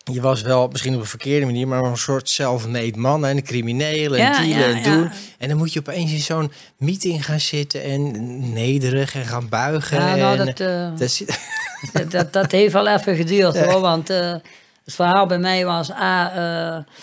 [0.05, 4.15] je was wel misschien op een verkeerde manier, maar een soort self-made man en crimineel
[4.15, 4.83] en Ja, dealen ja, en ja.
[4.97, 5.11] doen.
[5.39, 10.01] En dan moet je opeens in zo'n meeting gaan zitten en nederig en gaan buigen.
[10.01, 11.41] Ja, nou, en, dat, eh, dat zit-
[12.11, 13.81] dat, dat, heeft wel even geduurd hoor.
[13.81, 14.31] Want eh,
[14.85, 16.33] het verhaal bij mij was A.
[16.77, 16.95] eh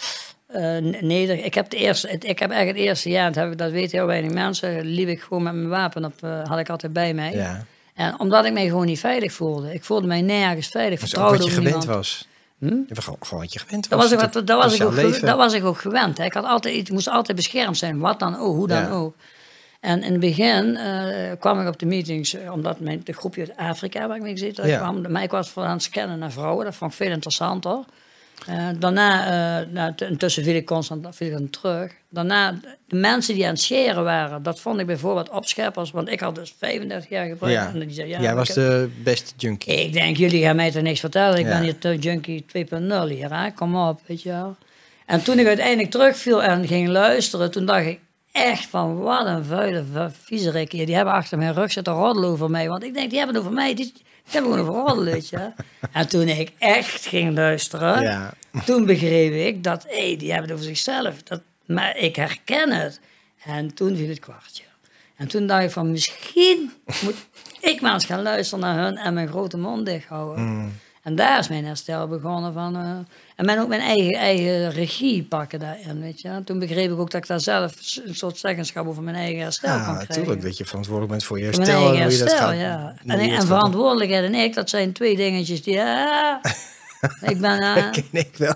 [0.57, 1.43] eh, neder.
[1.45, 3.71] Ik heb, de eerste, het- ik heb echt het eerste jaar, dat, heb ik, dat
[3.71, 6.93] weten heel weinig mensen, liep ik gewoon met mijn wapen op, eh, had ik altijd
[6.93, 7.31] bij mij.
[7.33, 9.73] ja, En omdat ik mij gewoon niet veilig voelde.
[9.73, 10.99] Ik voelde mij nergens veilig.
[10.99, 11.85] dat Vertrouwde wat je gewend niemand.
[11.95, 12.27] was.
[12.59, 12.75] Hm?
[12.93, 14.09] Was gewoon, gewoon wat je gewend Dat was.
[14.13, 16.17] was, ik, dat, was ik ook, ge- dat was ik ook gewend.
[16.17, 16.23] Hè.
[16.25, 18.89] Ik had altijd, moest altijd beschermd zijn, wat dan ook, hoe dan Ja.
[18.89, 19.15] ook.
[19.79, 23.53] En in het begin eh, kwam ik op de meetings, omdat mijn, de groepje uit
[23.69, 24.77] Afrika waar ik mee zit, Ja.
[24.77, 26.65] kwam, maar ik was vooral aan het scannen naar vrouwen.
[26.65, 27.79] Dat vond ik veel interessanter.
[28.45, 31.91] Eh, daarna, nou, t- intussen viel ik constant viel ik dan terug.
[32.09, 36.19] Daarna, de mensen die aan het scheren waren, dat vond ik bijvoorbeeld opscheppers, want ik
[36.19, 37.55] had dus 35 jaar gebruikt.
[37.57, 37.71] Ja.
[37.73, 39.73] En die zei, ja, Jij was de beste junkie.
[39.85, 41.39] ik denk, jullie gaan mij toch niks vertellen.
[41.39, 41.51] Ik Ja.
[41.51, 43.51] ben hier te junkie 2.0 hier, hè?
[43.51, 44.55] kom op, weet je wel.
[45.05, 47.99] En toen ik uiteindelijk terugviel en ging luisteren, toen dacht ik
[48.31, 50.85] echt van, wat een vuile vu- viezerik hier.
[50.85, 52.67] Die hebben achter mijn rug zitten roddelen over mij.
[52.69, 53.93] Want ik denk, die hebben het over mij, die,
[54.31, 55.51] die hebben gewoon over roddelen, weet je.
[55.91, 58.33] En toen ik echt ging luisteren, Ja.
[58.65, 61.23] toen begreep ik dat, hé, die hebben het over zichzelf.
[61.23, 62.99] Dat, maar ik herken het.
[63.45, 64.63] En toen viel het kwartje.
[65.15, 66.71] En toen dacht ik van, misschien
[67.03, 67.15] moet
[67.61, 70.43] ik maar eens gaan luisteren naar hun en mijn grote mond dicht houden.
[70.45, 70.71] Mm.
[71.07, 72.75] En daar is mijn herstel begonnen van.
[72.75, 72.89] eh,
[73.35, 76.27] en men ook mijn eigen, eigen regie pakken daarin, weet je.
[76.27, 77.73] En toen begreep ik ook dat ik daar zelf
[78.05, 80.07] een soort zeggenschap over mijn eigen herstel Ja, krijgen.
[80.07, 81.91] natuurlijk dat je verantwoordelijk bent voor je Voor mijn herstel.
[81.93, 82.93] eigen herstel, gaat- ja.
[83.05, 85.79] En, en verantwoordelijkheid en ik, dat zijn twee dingetjes die...
[85.81, 86.35] ah,
[87.31, 87.59] Ik ben...
[87.61, 88.53] eh, ken ik wel.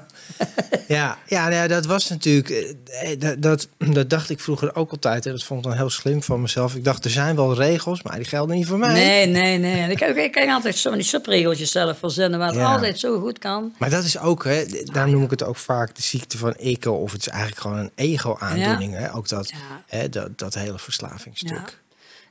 [0.88, 2.49] ja, ja, nou ja, dat was natuurlijk.
[2.49, 5.26] eh, Dat, dat, dat dacht ik vroeger ook altijd.
[5.26, 6.76] En dat vond ik dan heel slim van mezelf.
[6.76, 8.93] Ik dacht, er zijn wel regels, maar die gelden niet voor mij.
[8.93, 9.82] nee, nee, nee.
[9.82, 12.72] En ik, ik, kan altijd zo van die subregeltjes zelf verzinnen, waar het Ja.
[12.74, 13.74] altijd zo goed kan.
[13.78, 16.91] Maar dat is ook, hè, daar noem ik het ook vaak de ziekte van ego.
[16.91, 18.93] Of het is eigenlijk gewoon een ego-aandoening.
[18.93, 19.14] Hè?
[19.16, 19.52] Ook dat,
[19.88, 21.80] hè, dat, dat hele verslavingsstuk.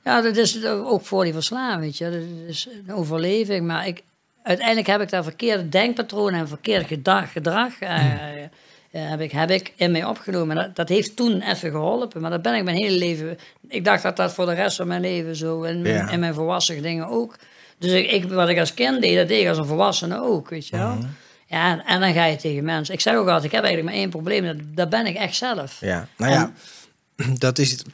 [0.04, 2.04] Ja, dat is ook voor die verslaving, weet je.
[2.10, 3.66] Dat is een overleving.
[3.66, 4.02] Maar ik,
[4.42, 7.78] uiteindelijk heb ik daar verkeerde denkpatronen en verkeerd gedrag...
[7.80, 8.50] eh, Hmm.
[8.90, 10.56] eh, heb, ik, heb ik in mij opgenomen.
[10.56, 12.20] Dat, dat heeft toen even geholpen.
[12.20, 13.38] Maar dat ben ik mijn hele leven...
[13.68, 15.62] Ik dacht dat dat voor de rest van mijn leven zo...
[15.62, 16.08] En, Ja.
[16.10, 17.36] en mijn volwassen dingen ook.
[17.78, 20.48] Dus ik, ik, wat ik als kind deed, dat deed ik als een volwassene ook,
[20.48, 20.94] weet je wel.
[20.94, 21.06] Mhm.
[21.46, 22.94] Ja, en, en dan ga je tegen mensen...
[22.94, 24.44] Ik zeg ook altijd, ik heb eigenlijk maar één probleem.
[24.44, 25.76] Dat, dat ben ik echt zelf.
[25.80, 26.52] Ja, nou ja,
[27.38, 27.84] dat is het.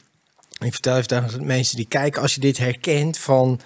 [0.59, 3.59] Ik vertel even de mensen die kijken, als je dit herkent van,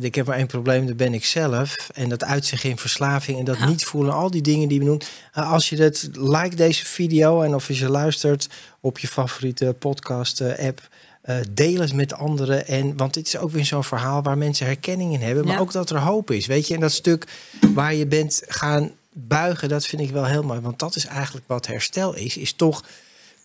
[0.00, 1.74] ik heb maar één probleem, dat ben ik zelf.
[1.94, 5.02] En dat uitzicht in verslaving en dat niet voelen, al die dingen die we doen.
[5.38, 8.48] Uh, als je dat, like deze video en of als je luistert
[8.80, 10.88] op je favoriete podcast eh, app,
[11.22, 12.66] eh, deel het met anderen.
[12.66, 15.60] En, want dit is ook weer zo'n verhaal waar mensen herkenning in hebben, maar Ja.
[15.60, 16.46] ook dat er hoop is.
[16.46, 17.26] Weet je, en dat stuk
[17.74, 20.60] waar je bent gaan buigen, dat vind ik wel heel mooi.
[20.60, 22.84] Want dat is eigenlijk wat herstel is, is toch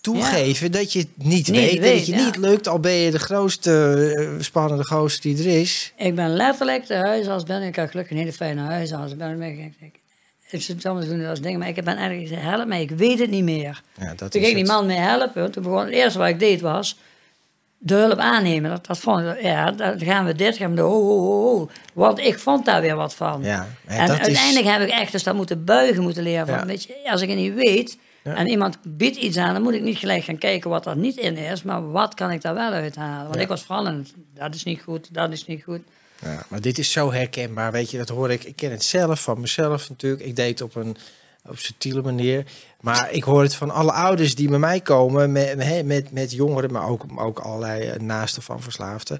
[0.01, 2.25] toegeven dat je het niet, Niet weet, dat weet, je ja.
[2.25, 5.93] niet lukt, al ben je de grootste eh, spannende gozer die er is.
[5.97, 7.61] Ik ben letterlijk de huisarts ben.
[7.61, 9.15] Ik heb gelukkig een hele fijne huisarts.
[9.15, 9.93] Ben ik, ik,
[10.49, 13.29] ik, soms doen als dingen, maar ik ben eigenlijk gezegd, help mij, ik weet het
[13.29, 13.81] niet meer.
[13.99, 15.51] Ja, dat Toen is ging die man mij helpen.
[15.51, 16.97] Toen begon het eerste wat ik deed was
[17.77, 18.69] de hulp aannemen.
[18.69, 21.57] Dat, dat vond ik, ja, dan gaan we dit, gaan we de ho, ho, ho,
[21.57, 21.69] ho.
[21.93, 23.43] Want ik vond daar weer wat van.
[23.43, 26.47] Ja, en dat is- uiteindelijk heb ik echt dus dat moeten buigen moeten leren.
[26.47, 28.35] Van, weet je, als ik het niet weet Ja.
[28.35, 31.17] en iemand biedt iets aan, dan moet ik niet gelijk gaan kijken wat er niet
[31.17, 31.63] in is.
[31.63, 33.23] Maar wat kan ik daar wel uithalen?
[33.23, 33.41] Want Ja.
[33.41, 35.81] ik was vooral in dat is niet goed, dat is niet goed.
[36.21, 38.43] Ja, maar dit is zo herkenbaar, weet je, dat hoor ik.
[38.43, 40.23] Ik ken het zelf van mezelf natuurlijk.
[40.23, 40.97] Ik deed het op een
[41.47, 42.45] op subtiele manier.
[42.81, 46.31] Maar ik hoor het van alle ouders die bij mij komen met, met, met, met
[46.31, 49.19] jongeren, maar ook, ook allerlei eh, naasten van verslaafden.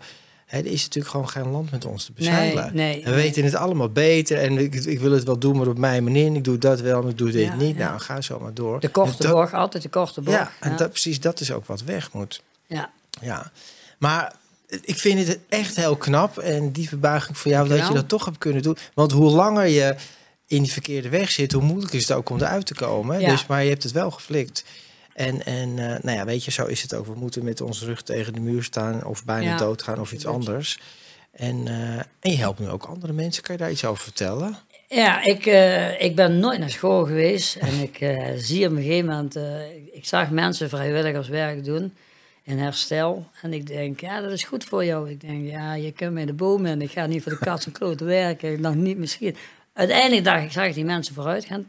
[0.52, 2.76] Hè, er is natuurlijk gewoon geen land met ons te bezeilen.
[2.76, 3.16] Nee, we nee.
[3.16, 6.36] weten het allemaal beter en ik, ik wil het wel doen, maar op mijn manier.
[6.36, 7.78] Ik doe dat wel, maar ik doe dit Ja, niet.
[7.78, 7.88] ja.
[7.90, 8.80] Nou, ga zo maar door.
[8.80, 10.38] De korte dat- bocht, altijd de korte bocht.
[10.38, 12.42] Ja, en Dat, precies dat is ook wat weg moet.
[12.68, 12.90] ja.
[13.22, 13.52] Ja,
[13.98, 14.34] maar
[14.82, 18.26] ik vind het echt heel knap en die verbuiging voor jou dat je dat toch
[18.26, 18.78] hebt kunnen doen.
[18.94, 19.96] Want hoe langer je
[20.48, 23.20] in die verkeerde weg zit, hoe moeilijker is het ook om eruit te komen.
[23.20, 23.30] Ja.
[23.30, 24.64] Dus, maar je hebt het wel geflikt.
[25.14, 27.06] En, en eh, nou ja, weet je, zo is het ook.
[27.06, 30.26] We moeten met onze rug tegen de muur staan of bijna Ja, doodgaan of iets
[30.26, 30.80] anders.
[31.32, 33.44] En, eh, en je helpt nu ook andere mensen.
[33.44, 34.58] Kan je daar iets over vertellen?
[34.88, 37.56] Ja, ik, eh, ik ben nooit naar school geweest.
[37.56, 37.98] En ik
[38.48, 39.36] zie op een gegeven moment...
[39.92, 41.94] ik, zag mensen vrijwilligerswerk doen
[42.44, 43.28] in herstel.
[43.42, 45.10] En ik denk, ja, dat is goed voor jou.
[45.10, 46.82] Ik denk, ja, je kunt mij de boom in.
[46.82, 48.62] Ik ga niet voor de kat en kloot werken.
[48.62, 49.36] Nog niet misschien.
[49.74, 51.68] Uiteindelijk dacht ik, zag ik die mensen vooruit gaan.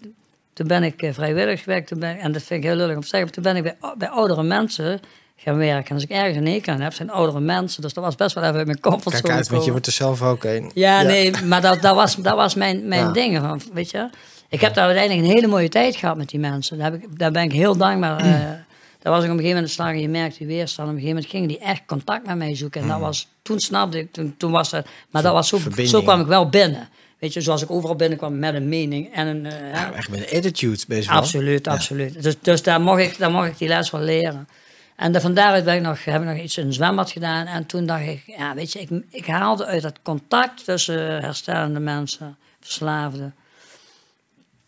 [0.55, 1.87] Toen ben ik uh, vrijwilligerswerk.
[1.87, 3.33] Toen ben, en dat vind ik heel lullig om te zeggen.
[3.33, 5.01] Toen ben ik bij, bij oudere mensen
[5.37, 5.89] gaan werken.
[5.89, 7.83] En als ik ergens een hekel aan heb, zijn oudere mensen.
[7.83, 9.23] Dus dat was best wel even in mijn comfortzone.
[9.23, 10.71] Kijk uit, want je wordt er zelf ook een.
[10.75, 13.13] Ja, nee, maar dat, dat was, dat was mijn, mijn Ja.
[13.13, 13.39] ding.
[13.39, 14.09] Van, weet je?
[14.49, 16.79] Ik heb daar uiteindelijk een hele mooie tijd gehad met die mensen.
[16.79, 18.19] Daar, heb ik, daar ben ik heel dankbaar.
[18.21, 18.41] eh
[19.03, 20.89] daar was ik op een gegeven moment slag en je merkt die weerstand.
[20.89, 22.81] Op een gegeven moment gingen die echt contact met mij zoeken.
[22.83, 24.87] En dat was, toen snapte ik, toen, toen was het...
[25.11, 26.89] Maar dat was zo, zo kwam ik wel binnen.
[27.23, 29.47] Weet je, zoals ik overal binnenkwam met een mening en een...
[29.47, 31.03] eh, Ja, echt met een attitude wel.
[31.09, 32.23] Absoluut, absoluut.
[32.23, 34.49] Dus, dus daar, mocht ik, daar mocht ik die les wel leren.
[34.97, 37.47] En de, van daaruit ben ik nog, heb ik nog iets in een zwembad gedaan.
[37.47, 41.81] En toen dacht ik, ja, weet je, ik, ik haalde uit dat contact tussen herstellende
[41.81, 43.35] mensen, verslaafden.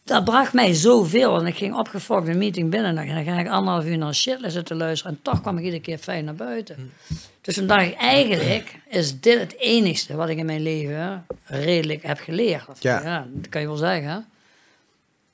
[0.05, 1.39] Dat bracht mij zoveel.
[1.41, 2.99] En ik ging opgefokt een meeting binnen.
[2.99, 5.13] En dan ga ik anderhalf uur naar shit zitten luisteren.
[5.13, 6.93] En toch kwam ik iedere keer fijn naar buiten.
[7.41, 12.03] Dus toen dacht ik, eigenlijk is dit het enigste wat ik in mijn leven redelijk
[12.03, 12.69] heb geleerd.
[12.69, 13.27] Of, Ja.
[13.33, 14.27] dat kan je wel zeggen.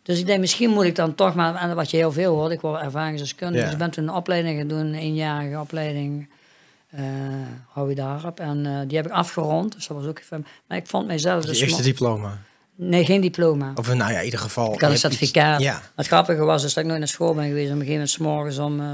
[0.03, 2.53] Dus ik denk, misschien moet ik dan toch maar, en wat je heel veel hoort,
[2.53, 3.59] ik word ervaringsdeskundige.
[3.59, 3.65] Ja.
[3.65, 6.29] Dus ik ben toen een opleiding gaan doen, een eenjarige opleiding,
[6.91, 7.03] eh
[7.69, 8.41] hou je daarop.
[8.41, 10.47] En eh, die heb ik afgerond, dus dat was ook even.
[10.67, 11.61] Maar ik vond mijzelf Je dus.
[11.61, 12.39] eerste diploma.
[12.83, 13.73] Nee, geen diploma.
[13.75, 14.73] Of nou ja, in ieder geval.
[14.75, 15.61] Ik had een certificaat.
[15.61, 17.71] Ja, Het grappige was dat ik nooit naar school ben geweest.
[17.73, 18.87] Op een gegeven moment 's morgens om eh,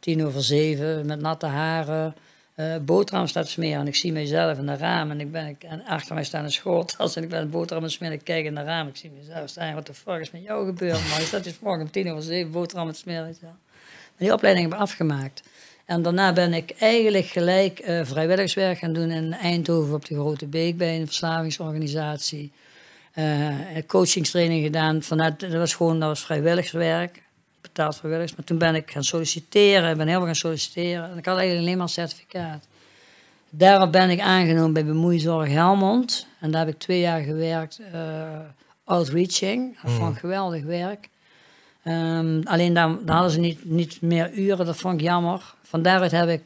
[0.00, 2.14] tien over zeven met natte haren
[2.54, 3.80] eh boterham staat smeren.
[3.80, 6.44] En ik zie mezelf in de raam en, ik ben, ik, en achter mij staan
[6.44, 8.16] een schooltas en ik ben een boterham aan het smeren.
[8.16, 9.74] Ik kijk in de raam, ik zie mezelf staan.
[9.74, 11.08] Wat de fuck is met jou gebeurd?
[11.08, 13.36] Maar je staat dus morgen om tien over zeven boterham aan het smeren.
[13.40, 13.54] Maar
[14.16, 15.42] die opleiding heb ik afgemaakt.
[15.84, 20.46] En daarna ben ik eigenlijk gelijk eh, vrijwilligerswerk gaan doen in Eindhoven op de Grote
[20.46, 22.52] Beek bij een verslavingsorganisatie.
[23.16, 23.54] Eh,
[23.86, 25.02] coachingstraining gedaan.
[25.02, 27.22] Vanuit, dat was gewoon dat was vrijwilligerswerk,
[27.60, 28.36] betaald vrijwilligers.
[28.36, 31.10] Maar toen ben ik gaan solliciteren, ik ben heel veel gaan solliciteren.
[31.10, 32.66] En ik had eigenlijk alleen maar een certificaat.
[33.50, 36.26] Daarop ben ik aangenomen bij Bemoeizorg Helmond.
[36.40, 37.80] En daar heb ik twee jaar gewerkt.
[37.92, 38.38] eh,
[38.84, 39.80] outreaching.
[39.82, 41.08] Dat vond ik geweldig werk.
[41.82, 45.54] Ehm, alleen daar, daar hadden ze niet, niet meer uren, dat vond ik jammer.
[45.62, 46.42] Van daaruit heb ik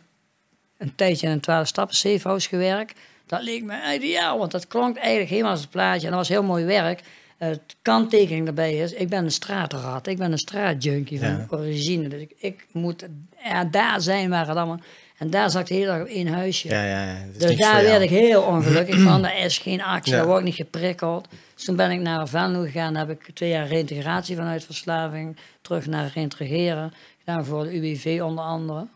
[0.79, 2.99] een tijdje in een 12 stappen safehouse gewerkt.
[3.31, 6.05] Dat leek me ideaal, want dat klonk eigenlijk helemaal als het plaatje.
[6.07, 7.01] En dat was heel mooi werk.
[7.39, 10.07] Het kanttekening daarbij is, ik ben een straatrat.
[10.07, 11.47] Ik ben een straatjunkie van Ja.
[11.51, 12.09] origine.
[12.09, 13.07] Dus ik, ik moet
[13.45, 14.81] ja, daar zijn waar het allemaal...
[15.19, 16.69] En daar zat ik de hele dag op één huisje.
[16.69, 19.25] Ja, ja, Dus daar werd ik heel ongelukkig van.
[19.25, 21.29] Er is geen actie, daar word ik niet geprikkeld.
[21.55, 22.95] Dus toen ben ik naar Venlo gegaan.
[22.95, 25.37] Daar heb ik twee jaar reïntegratie vanuit verslaving.
[25.63, 26.93] Terug naar reintegreren.
[27.19, 28.87] Gedaan voor de UWV onder andere.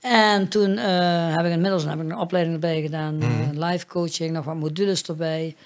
[0.00, 3.20] En toen eh, heb ik inmiddels heb ik een opleiding erbij gedaan.
[3.22, 3.64] eh, Mhm.
[3.64, 5.56] live coaching, nog wat modules erbij.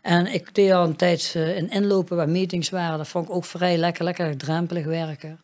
[0.00, 2.98] En ik deed al een tijd eh, in inlopen waar meetings waren.
[2.98, 5.40] Dat vond ik ook vrij lekker, lekker drempelig werken.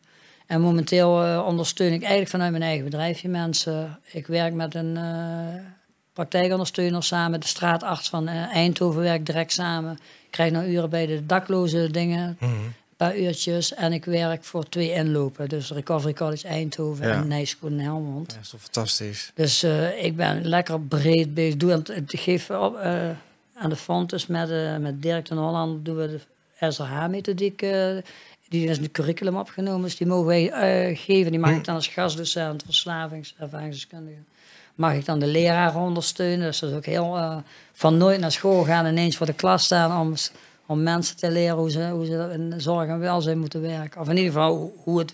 [0.47, 3.99] En momenteel ondersteun ik eigenlijk vanuit mijn eigen bedrijfje mensen.
[4.11, 4.97] Ik werk met een
[6.13, 7.39] praktijkondersteuner samen.
[7.39, 9.91] De straatarts van Eindhoven werkt direct samen.
[10.25, 12.37] Ik krijg nou uren bij de dakloze dingen.
[12.39, 12.51] Mhm.
[13.07, 13.73] Paar uurtjes.
[13.73, 15.49] En ik werk voor twee inlopen.
[15.49, 17.13] Dus Recovery College Eindhoven Ja.
[17.13, 18.31] en Nijschool in Helmond.
[18.31, 19.31] Ja, dat is toch fantastisch.
[19.35, 21.57] Dus eh, ik ben lekker breed bezig.
[21.57, 23.09] Doe aan het, ik geef op, eh,
[23.55, 26.19] aan de Fontes met, eh, met Dirk ten Holland doen we de
[26.71, 27.59] SRH-methodiek.
[28.49, 29.81] die is in het curriculum opgenomen.
[29.81, 31.31] Dus die mogen wij geven.
[31.31, 34.17] Die mag ik dan als gastdocent, verslavingservaringsdeskundige.
[34.75, 36.45] Mag ik dan de leraar ondersteunen.
[36.45, 37.43] Dus dat is ook heel
[37.73, 40.13] van nooit naar school gaan ineens voor de klas staan om,
[40.65, 44.01] om mensen te leren hoe ze, hoe ze in zorg en welzijn moeten werken.
[44.01, 45.13] Of in ieder geval hoe, het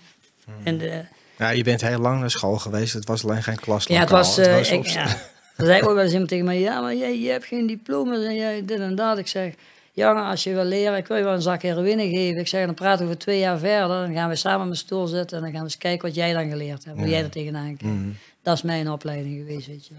[0.63, 1.01] in de
[1.37, 2.93] Ja, je bent heel lang naar school geweest.
[2.93, 3.95] Het was alleen geen klaslokaal.
[3.95, 4.37] ja, het was.
[4.37, 5.07] eh, ik, ja.
[5.55, 8.23] Er zei ook wel eens iemand tegen mij: Ja, maar jij, je hebt geen diploma's
[8.25, 9.17] en jij dit en dat.
[9.17, 9.53] Ik zeg:
[9.93, 12.39] Jongen, als je wil leren, ik wil je wel een zak heroïne geven.
[12.39, 13.87] Ik zeg: Dan praten we over twee jaar verder.
[14.05, 16.15] Dan gaan we samen op mijn stoel zitten en dan gaan we eens kijken wat
[16.15, 16.97] jij dan geleerd hebt.
[16.97, 17.81] Hoe jij er tegenaan kijkt.
[17.81, 18.09] Mhm.
[18.43, 19.93] Dat is mijn opleiding geweest, weet je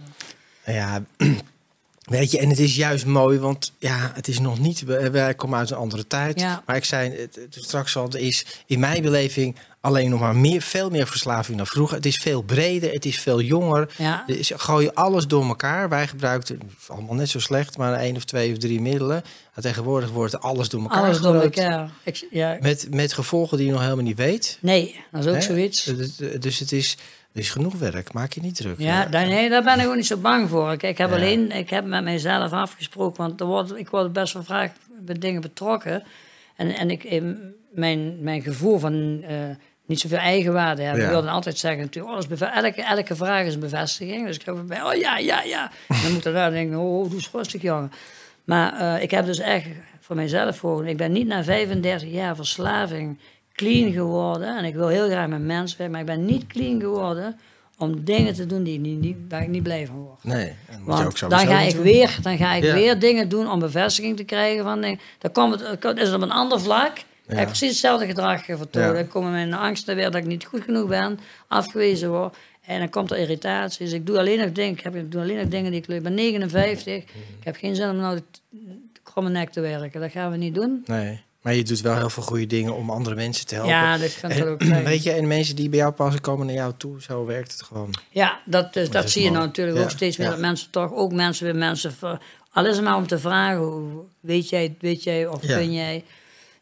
[0.64, 0.74] wel.
[0.74, 1.02] Ja,
[2.18, 4.80] weet je, en het is juist mooi, want ja, het is nog niet.
[4.84, 6.40] Wij komen uit een andere tijd.
[6.40, 6.62] Ja.
[6.66, 10.36] Maar ik zei het, het straks al, er is in mijn beleving alleen nog maar
[10.36, 11.96] meer, veel meer verslaving dan vroeger.
[11.96, 13.94] Het is veel breder, het is veel jonger.
[13.98, 14.24] Ja.
[14.26, 15.88] Er is, gooi je alles door elkaar.
[15.88, 19.22] Wij gebruikten allemaal net zo slecht, maar één of twee of drie middelen.
[19.54, 21.56] Maar tegenwoordig wordt alles door elkaar Alles door gegooid.
[21.58, 21.90] elkaar.
[22.02, 24.58] Ik, ja, Met, met gevolgen die je nog helemaal niet weet.
[24.60, 25.40] nee, dat is ook Hè?
[25.40, 25.84] zoiets.
[25.84, 26.96] Dus, dus het is,
[27.32, 28.12] er is genoeg werk.
[28.12, 28.78] Maak je niet druk.
[28.78, 30.68] Ja, daar, nee, daar ben ik ook niet zo bang voor.
[30.76, 31.16] Kijk, ik heb Ja.
[31.16, 35.18] alleen, ik heb met mijzelf afgesproken, want er wordt, ik word best wel vaak bij
[35.18, 36.02] dingen betrokken.
[36.56, 37.22] En, en ik,
[37.70, 39.36] mijn, mijn gevoel van eh,
[39.86, 41.00] niet zoveel eigenwaarde hebben.
[41.00, 41.06] Ja.
[41.06, 44.26] Ik wilde altijd zeggen, natuurlijk, oh, dat is beve- elke, elke vraag is een bevestiging.
[44.26, 45.70] Dus ik heb bij, oh ja, ja, ja.
[45.88, 47.92] En dan moet ik daar denken, oh, doe eens rustig, jongen.
[48.44, 49.66] Maar eh, ik heb dus echt
[50.00, 53.18] voor mijzelf voor, ik ben niet na 35 jaar verslaving
[53.54, 54.56] clean geworden.
[54.56, 57.38] En ik wil heel graag met mensen werken, maar ik ben niet clean geworden
[57.78, 60.24] om dingen te doen die, niet waar ik niet blij van word.
[60.24, 60.52] Nee,
[60.84, 61.82] Want dan ga ik doen.
[61.82, 62.74] weer, dan ga ik Ja.
[62.74, 65.00] weer dingen doen om bevestiging te krijgen van dingen.
[65.18, 66.98] Dan komt het, is het op een ander vlak.
[67.28, 67.38] Ja.
[67.40, 68.88] ik precies hetzelfde gedrag vertonen.
[68.88, 68.94] Ja.
[68.94, 72.36] Dan komen mijn angsten weer dat ik niet goed genoeg ben, afgewezen word.
[72.66, 73.84] En dan komt er irritatie.
[73.84, 75.86] Dus ik doe alleen nog dingen, ik, heb, ik doe alleen nog dingen die ik
[75.86, 75.96] leuk.
[75.96, 76.94] Ik ben 59.
[76.96, 77.04] Ik
[77.44, 78.22] heb geen zin om nou de,
[78.92, 80.00] de kromme nek te werken.
[80.00, 80.82] Dat gaan we niet doen.
[80.86, 83.72] Nee, maar je doet wel heel veel goede dingen om andere mensen te helpen.
[83.72, 84.84] Ja, dat ik En, ook fijn.
[84.84, 87.62] weet je, en mensen die bij jou passen komen naar jou toe, zo werkt het
[87.62, 87.94] gewoon.
[88.10, 90.26] Ja, dat, is- dat, zie je nou natuurlijk Ja, ook steeds meer.
[90.26, 90.32] ja.
[90.32, 91.92] Dat mensen toch ook mensen weer mensen.
[91.92, 92.20] ver-
[92.52, 96.04] Al is het maar om te vragen: weet, jij, weet jij of kun jij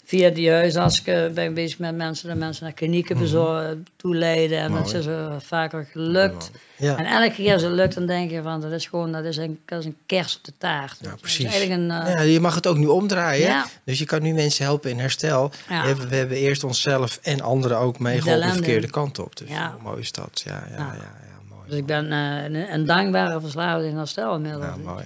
[0.09, 3.25] via die huisarts eh, ben ik bezig met mensen, dat mensen naar klinieken Mhm.
[3.25, 4.59] bezorgen, toeleiden.
[4.59, 6.51] En dat is er vaker gelukt.
[6.77, 6.97] Ja.
[6.97, 9.37] En elke keer als het lukt, dan denk je van dat is gewoon dat is
[9.37, 10.97] een, dat is een kers op de taart.
[11.01, 11.61] Ja, precies.
[11.61, 13.47] een, eh, Ja, je mag het ook nu omdraaien.
[13.49, 13.67] Ja.
[13.85, 15.51] Dus je kan nu mensen helpen in herstel.
[15.69, 15.81] Ja.
[15.83, 19.37] We, hebben, we hebben eerst onszelf en anderen ook meegeholpen de verkeerde kant op.
[19.37, 19.73] Dus Ja.
[19.73, 20.43] hoe mooi is dat?
[20.45, 20.93] Ja, ja, ja, Ja.
[20.95, 21.69] ja, mooi.
[21.69, 24.65] dus ik ben eh, een, een dankbare verslaving in herstel inmiddels.
[24.65, 24.85] Ja, mooi.
[24.85, 25.05] Mooi,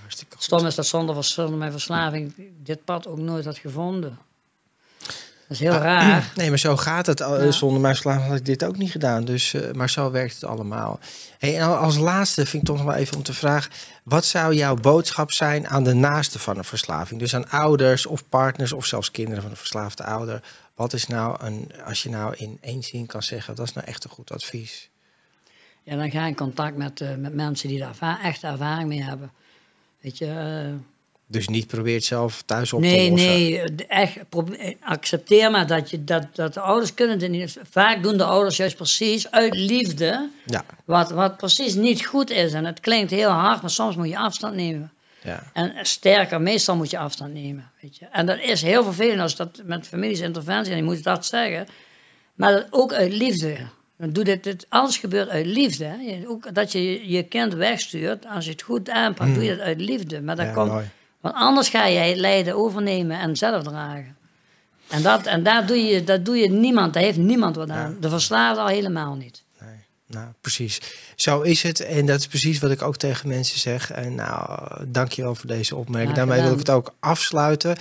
[0.00, 0.44] hartstikke goed.
[0.44, 4.18] Stom is dat zonder, zonder mijn verslaving dit pad ook nooit had gevonden.
[5.48, 6.30] Dat is heel raar.
[6.36, 7.18] Nee, maar zo gaat het.
[7.18, 7.50] Ja.
[7.50, 9.24] Zonder mijn verslaving had ik dit ook niet gedaan.
[9.24, 10.98] Dus, uh, maar zo werkt het allemaal.
[11.38, 13.72] Hey, en als laatste vind ik toch nog wel even om te vragen...
[14.02, 17.20] wat zou jouw boodschap zijn aan de naasten van een verslaving?
[17.20, 20.42] Dus aan ouders of partners of zelfs kinderen van een verslaafde ouder.
[20.74, 21.70] Wat is nou een...
[21.84, 23.54] als je nou in één zin kan zeggen...
[23.54, 24.90] dat is nou echt een goed advies?
[25.82, 28.88] Ja, dan ga ik in contact met, uh, met mensen die daar erva echt ervaring
[28.88, 29.32] mee hebben.
[30.00, 30.26] Weet je...
[30.26, 30.92] Uh,
[31.26, 33.28] dus niet probeert zelf thuis op nee, te lossen?
[33.28, 34.18] Nee, echt.
[34.80, 37.58] Accepteer maar dat, je, dat, dat de ouders kunnen het niet.
[37.70, 40.28] Vaak doen de ouders juist precies uit liefde.
[40.44, 40.64] Ja.
[40.84, 42.52] Wat, wat precies niet goed is.
[42.52, 44.92] En het klinkt heel hard, maar soms moet je afstand nemen.
[45.22, 45.42] Ja.
[45.52, 47.70] En sterker, meestal moet je afstand nemen.
[47.80, 48.06] Weet je.
[48.12, 51.66] En dat is heel vervelend als dat met families interventie, en je moet dat zeggen.
[52.34, 53.56] Maar dat ook uit liefde.
[53.96, 55.84] Doe dit, dit, alles gebeurt uit liefde.
[55.84, 56.22] Hè.
[56.26, 59.34] Ook dat je je kind wegstuurt, als je het goed aanpakt, Mm.
[59.34, 60.20] doe je dat uit liefde.
[60.22, 60.84] Maar dat Ja, komt mooi.
[61.24, 64.16] Want anders ga jij het lijden overnemen en zelf dragen.
[64.88, 67.96] En, dat, en daar doe je, dat doe je niemand, daar heeft niemand wat aan.
[68.00, 69.42] De verslaafde al helemaal niet.
[69.60, 70.80] Nee, nou, precies.
[71.16, 71.80] Zo is het.
[71.80, 73.90] En dat is precies wat ik ook tegen mensen zeg.
[73.90, 76.10] En nou, dankjewel voor deze opmerking.
[76.10, 77.76] Ja, Daarmee wil ik het ook afsluiten.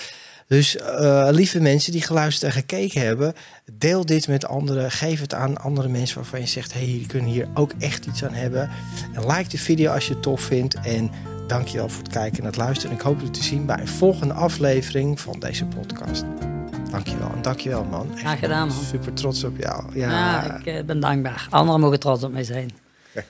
[0.47, 3.33] Dus eh, lieve mensen die geluisterd en gekeken hebben,
[3.73, 4.91] deel dit met anderen.
[4.91, 8.23] Geef het aan andere mensen waarvan je zegt: hey, die kunnen hier ook echt iets
[8.23, 8.69] aan hebben.
[9.13, 10.75] En like de video als je het tof vindt.
[10.75, 11.11] En
[11.47, 12.91] dankjewel voor het kijken en het luisteren.
[12.91, 16.23] En ik hoop je te zien bij een volgende aflevering van deze podcast.
[16.91, 17.31] Dankjewel.
[17.31, 18.11] En dankjewel, man.
[18.11, 18.83] Echt, Graag gedaan, man.
[18.83, 19.99] Super trots op jou.
[19.99, 21.47] Ja, Ja, ik eh, ben dankbaar.
[21.49, 22.71] Anderen mogen trots op mij zijn.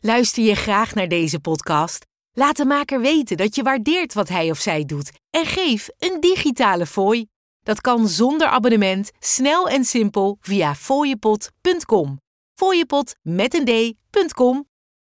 [0.00, 2.06] Luister je graag naar deze podcast?
[2.32, 6.20] Laat de maker weten dat je waardeert wat hij of zij doet en geef een
[6.20, 7.26] digitale fooi.
[7.62, 12.20] Dat kan zonder abonnement, snel en simpel via fooiepot.com.
[12.54, 14.67] Fooiepot met een d.com